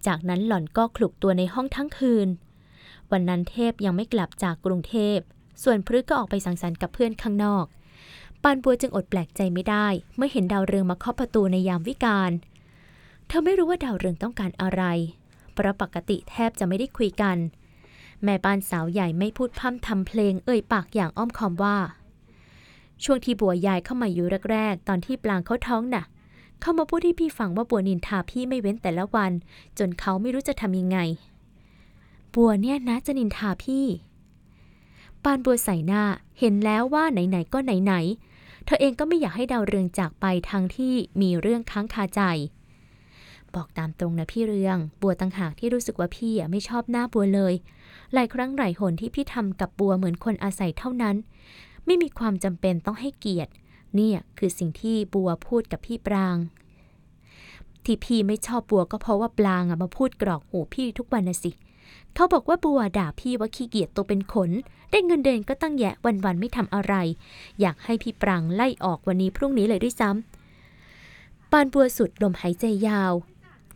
[0.06, 2.28] จากนั้นหล่อนก็คลุกตัวในห้องทั้งคืน
[3.10, 5.18] วันนั้นเทพยังไม่กลับจากกรุงเทพ
[5.62, 7.64] ส่วนพฤกก็ออกไปสังสรรค์กับเพื่อนข้างนอก
[8.42, 9.86] ปานบัวจึงอดแปลกใจไม่ได้
[10.16, 12.32] เมื่อเห็นดาวเรืองมาเคาะประตูในยามวิกาล
[13.26, 14.82] เธอไม่รู้ว่าดาวเรืองต้องการอะไร
[15.52, 17.38] เพราะปกติแทบจะไม่ได้คุยกัน
[18.24, 21.76] แม่บ้านสาวใหญ่ไม่พูดพร่ำทำเพลงเอ่ยปากอย่างอ้อมคอมว่า
[23.04, 26.04] ช่วงที่บัวยายเข้ามาอยู่แรกๆ ตอนที่ปลางเขาท้องน่ะ
[26.60, 29.32] เขามาพูดให้พี่ฟังว่าบัวนินทาพี่ไม่เว้นแต่ละวัน
[29.78, 30.98] จนเขาไม่รู้จะทำยังไง
[32.34, 33.86] บัวเนี่ยนะจะนินทาพี่
[35.24, 36.02] ปานบัวใส่หน้า
[36.38, 42.22] เห็นแล้วว่าไหนๆก็ไหนๆ เธอเองก็ไม่อยากให้ดาวเรืองจากไปทางที่มีเรื่องค้างคาใจ
[43.54, 47.54] บอกตามตรงนะพี่เรือง บัวต่างหากที่รู้สึกว่าพี่ไม่ชอบหน้าบัวเลย
[48.14, 51.16] หลายครั้งหลายหนที่พี่ทำกับบัวเหมือนคนอาศัยเท่านั้น
[51.86, 53.52] ไม่มีความจำเป็นต้องให้เกียรติ
[53.96, 56.36] เนี่ยคือสิ่งที่บัวพูดกับพี่ปราง
[57.84, 61.50] ที่พี่ไม่ชอบบัวก็เพราะว่าปลางอะมาพูดกรอกหูพี่ทุกวันนะสิ
[62.14, 64.50] เขาบอกว่าบัวด่าพี่ว่าขี้เกียจตัวเป็นขน
[64.90, 66.94] ได้เงินเดือนก็ตั้งแยะวันๆไม่ทำอะไร
[67.60, 73.12] อยากให้พี่ปรางไล่ออกวันนี้พรุ่งนี้เลยด้วยซ้ำปานบัวสุดลมหายใจยาว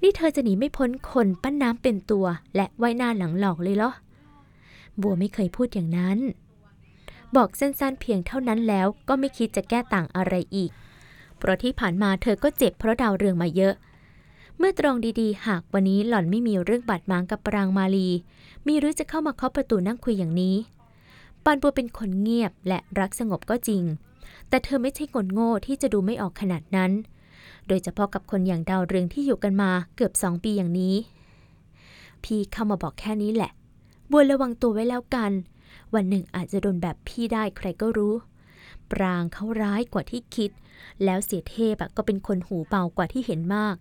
[0.02, 2.26] นี่เธอจะหนีไม่พ้นคนปั้นน้ำเป็นตัว
[2.56, 3.92] และไว้หน้าหลังหลอกเลยเหรอ
[5.02, 6.18] บัวไม่เคยพูดอย่างนั้น
[7.36, 10.70] บอกสั้นๆเพียงเท่านั้นแล้วก็ไม่คิดจะแก้ต่างอะไรอีก
[11.38, 13.74] เพราะที่ผ่านมาเธอก็เจ็บเพราะดาวเรืองมาเยอะ
[14.58, 18.08] เมื่อตรองดีๆ หากวันนี้หล่อนไม่มีเรื่องบาดหมางกับปรางมาลี
[18.66, 20.56] มีหรือจะเข้ามาเคาะประตูนั่งคุยอย่างนี้
[21.44, 23.82] ปานบัวเป็นคนเงียบและรักสงบก็จริง
[24.48, 26.92] แต่เธอไม่ใช่คนโง่ที่จะดูไม่ออกขนาดนั้น
[27.68, 30.94] โดยเฉพาะกับคนอย่างดาวเรืองที่อยู่กันมาเกือบสองปีอย่างนี้
[32.24, 33.50] พี่เข้ามาบอกแค่นี้แหละ
[34.10, 35.32] บัวระวังตัวไว้แล้วกัน
[35.94, 38.14] วันหนึ่งอาจจะโดนแบบพี่ได้ใครก็รู้
[38.92, 40.50] ปรางเขาร้ายกว่าที่คิด
[41.04, 43.76] แล้วเสียเทพก็เป็นคนหูเบากว่าที่เห็นมาก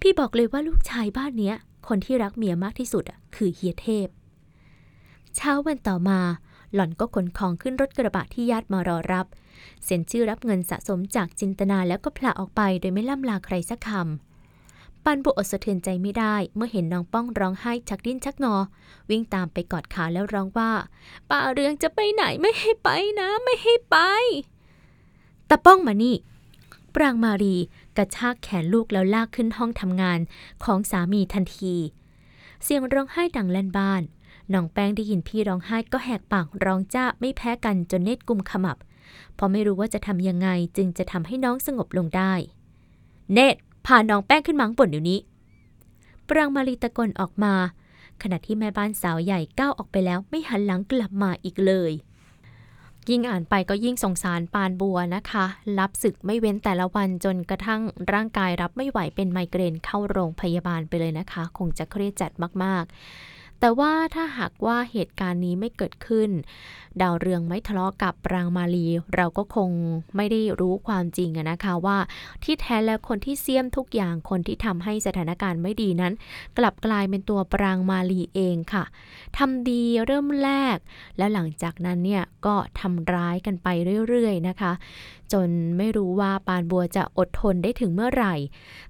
[0.00, 1.56] พี่บอกเลยว่าลูกชายบ้านเนี้ย
[1.88, 4.08] คนที่รักเมียมากที่สุดอะคือเฮียเทพ
[5.36, 6.20] เช้าวันต่อมา
[6.74, 9.26] หล่อนก็ขนของขึ้นรถกระบะที่ญาติมารอรับ
[9.84, 14.33] เซ็นชื่อรับเงินสะสมจากจินตนาแล้วก็พลาออกไปโดยไม่ล่ำลาใครสักคำ
[15.04, 18.56] ปันบุอดสะเทือนใจไม่ได้เมื่อเห็นน้องป้องร้องไห้ชักดิ้นชักงอ
[19.10, 20.72] วิ่งตามไปกอดขาแล้วร้องว่า
[21.30, 22.88] ป้าเรืองจะไปไหนไม่ให้ไป
[23.20, 23.96] นะไม่ให้ไป
[25.48, 26.16] ตาป้องมานี่
[26.94, 27.56] ปรางมารี
[27.96, 30.20] กระชากแขนลูกแล้วลากขึ้นห้องทำงาน
[30.64, 31.74] ของสามีทันที
[32.62, 34.02] เสียงร้องไห้ดังลั่นบ้าน
[34.52, 38.76] น้องแป้งได้ยินพี่ร้องไห้ก็แหกปากร้องจ้าไม่แพ้กันจนเนตรกุมขมับ
[39.34, 42.32] เพราะไม่รู้ว่าจะทำยังไงจึงจะทำให้น้องสงบลงได้
[43.32, 45.20] เนตร พาน้องแป้งขึ้นมังบนเดี๋ยวนี้
[46.28, 47.54] ปรางมารีตะกนออกมา
[48.22, 51.92] ขณะที่แม่บ้านสาวใหญ่ก้าวออกไปแล้วไม่หันหลังกลับมาอีกเลย
[53.10, 55.44] ยิ่งอ่านไปก็ยิ่งสงสารปานบัวนะคะ
[55.78, 57.80] รับศึกไม่เว้นแต่ละวันจนกระทั่ง
[58.12, 62.30] ร่างกายรับไม่ไหวเป็นไมเกรนเข้าโรงพยาบาลไปเลยนะคะ คงจะเครียดจัด
[62.64, 66.30] มากๆ แต่ว่าถ้าหากว่าเหตุการณ์นี้ไม่เกิดขึ้น
[67.02, 69.70] ดาวเรืองไม่ทะเลาะกับปรางมาลี เราก็คง
[70.16, 71.98] ไม่ได้รู้ความจริงอะนะคะว่า
[72.42, 76.12] ที่แท้แล้วคนที่เสียมทุกอย่างคนที่ทำให้สถานการณ์ไม่ดีนั้น
[76.58, 78.84] กลับกลายเป็นตัวปรางมาลีเองค่ะ
[79.38, 80.76] ทำดีเริ่มแรก
[81.18, 83.68] แล้วหลังจากนั้นเนี่ยก็ทำร้ายกันไป
[84.08, 84.72] เรื่อยๆนะคะ
[85.32, 85.48] จน
[85.78, 88.34] ไม่รู้ว่าปานบัวจะอดทนได้ถึงเมื่อไหร่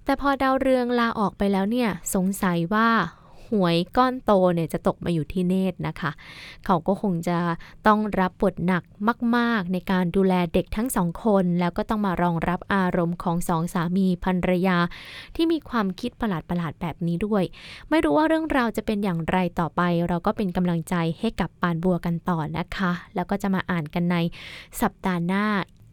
[0.04, 2.88] แต่พอดาวเรืองลาออกไปแล้วเนี่ยสงสัยว่า
[3.49, 6.11] หวยก้อนโตเนี่ยจะตกมาอยู่ที่เนตรนะคะ
[6.66, 7.38] เขาก็คงจะ
[7.86, 8.82] ต้องรับบทหนัก
[9.36, 14.78] มาก ๆ ในการดูแลเด็กทั้งสองคน แล้วก็ต้องมารองรับอารมณ์ของสองสามีภรรยา
[15.36, 17.42] ที่มีความคิดประหลาดๆแบบนี้ด้วย
[17.90, 24.16] ไม่รู้ว่าเรื่องราวจะเป็นอย่างไรต่อไป เราก็เป็นกำลังใจให้กับปานบัวกันต่อนะคะ แล้วก็จะมาอ่านกันใน
[24.80, 25.45] สัปดาห์หน้า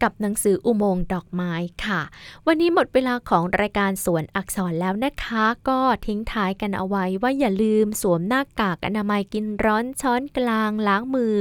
[0.04, 1.54] กับหนังสืออุโมงค์ดอกไม้
[1.86, 2.02] ค่ะ
[2.48, 11.38] วันนี้หมดเวลาของรายการสวนอักษรแล้วนะคะ ก็ทิ้งท้ายกันเอาไว้ว่าอย่าลืมสวมหน้ากากอนามัยกินร้อนช้อนกลางล้างมือ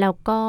[0.00, 0.40] แล้วก็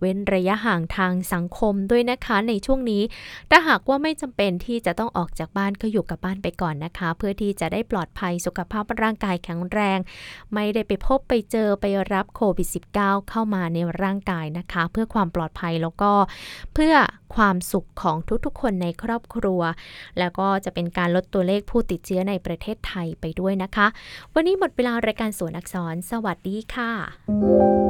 [0.00, 3.02] เว้นระยะห่างทางสังคมด้วยนะคะในช่วงนี้
[3.50, 9.98] ถ้าหากว่าไม่จำเป็นที่จะต้องออกจากบ้านก็อยู่กับบ้านไปก่อนนะคะ เพื่อที่จะได้ปลอดภัยสุขภาพร่างกายแข็งแรง
[10.54, 12.68] ไม่ได้ไปพบไปเจอไปรับโควิด
[13.00, 16.12] -19 เข้ามาในร่างกายนะคะ เพื่อความปลอดภัยแล้วก็
[16.74, 16.94] เพื่อ
[17.34, 19.60] ความสุขของทุกๆ คนในครอบครัว
[20.18, 23.86] แล้วก็จะเป็นการลดตัวเลขผู้ติดเชื้อในประเทศไทยไปด้วยนะคะ
[24.34, 27.89] วันนี้หมดเวลารายการสวนอักษร สวัสดีค่ะ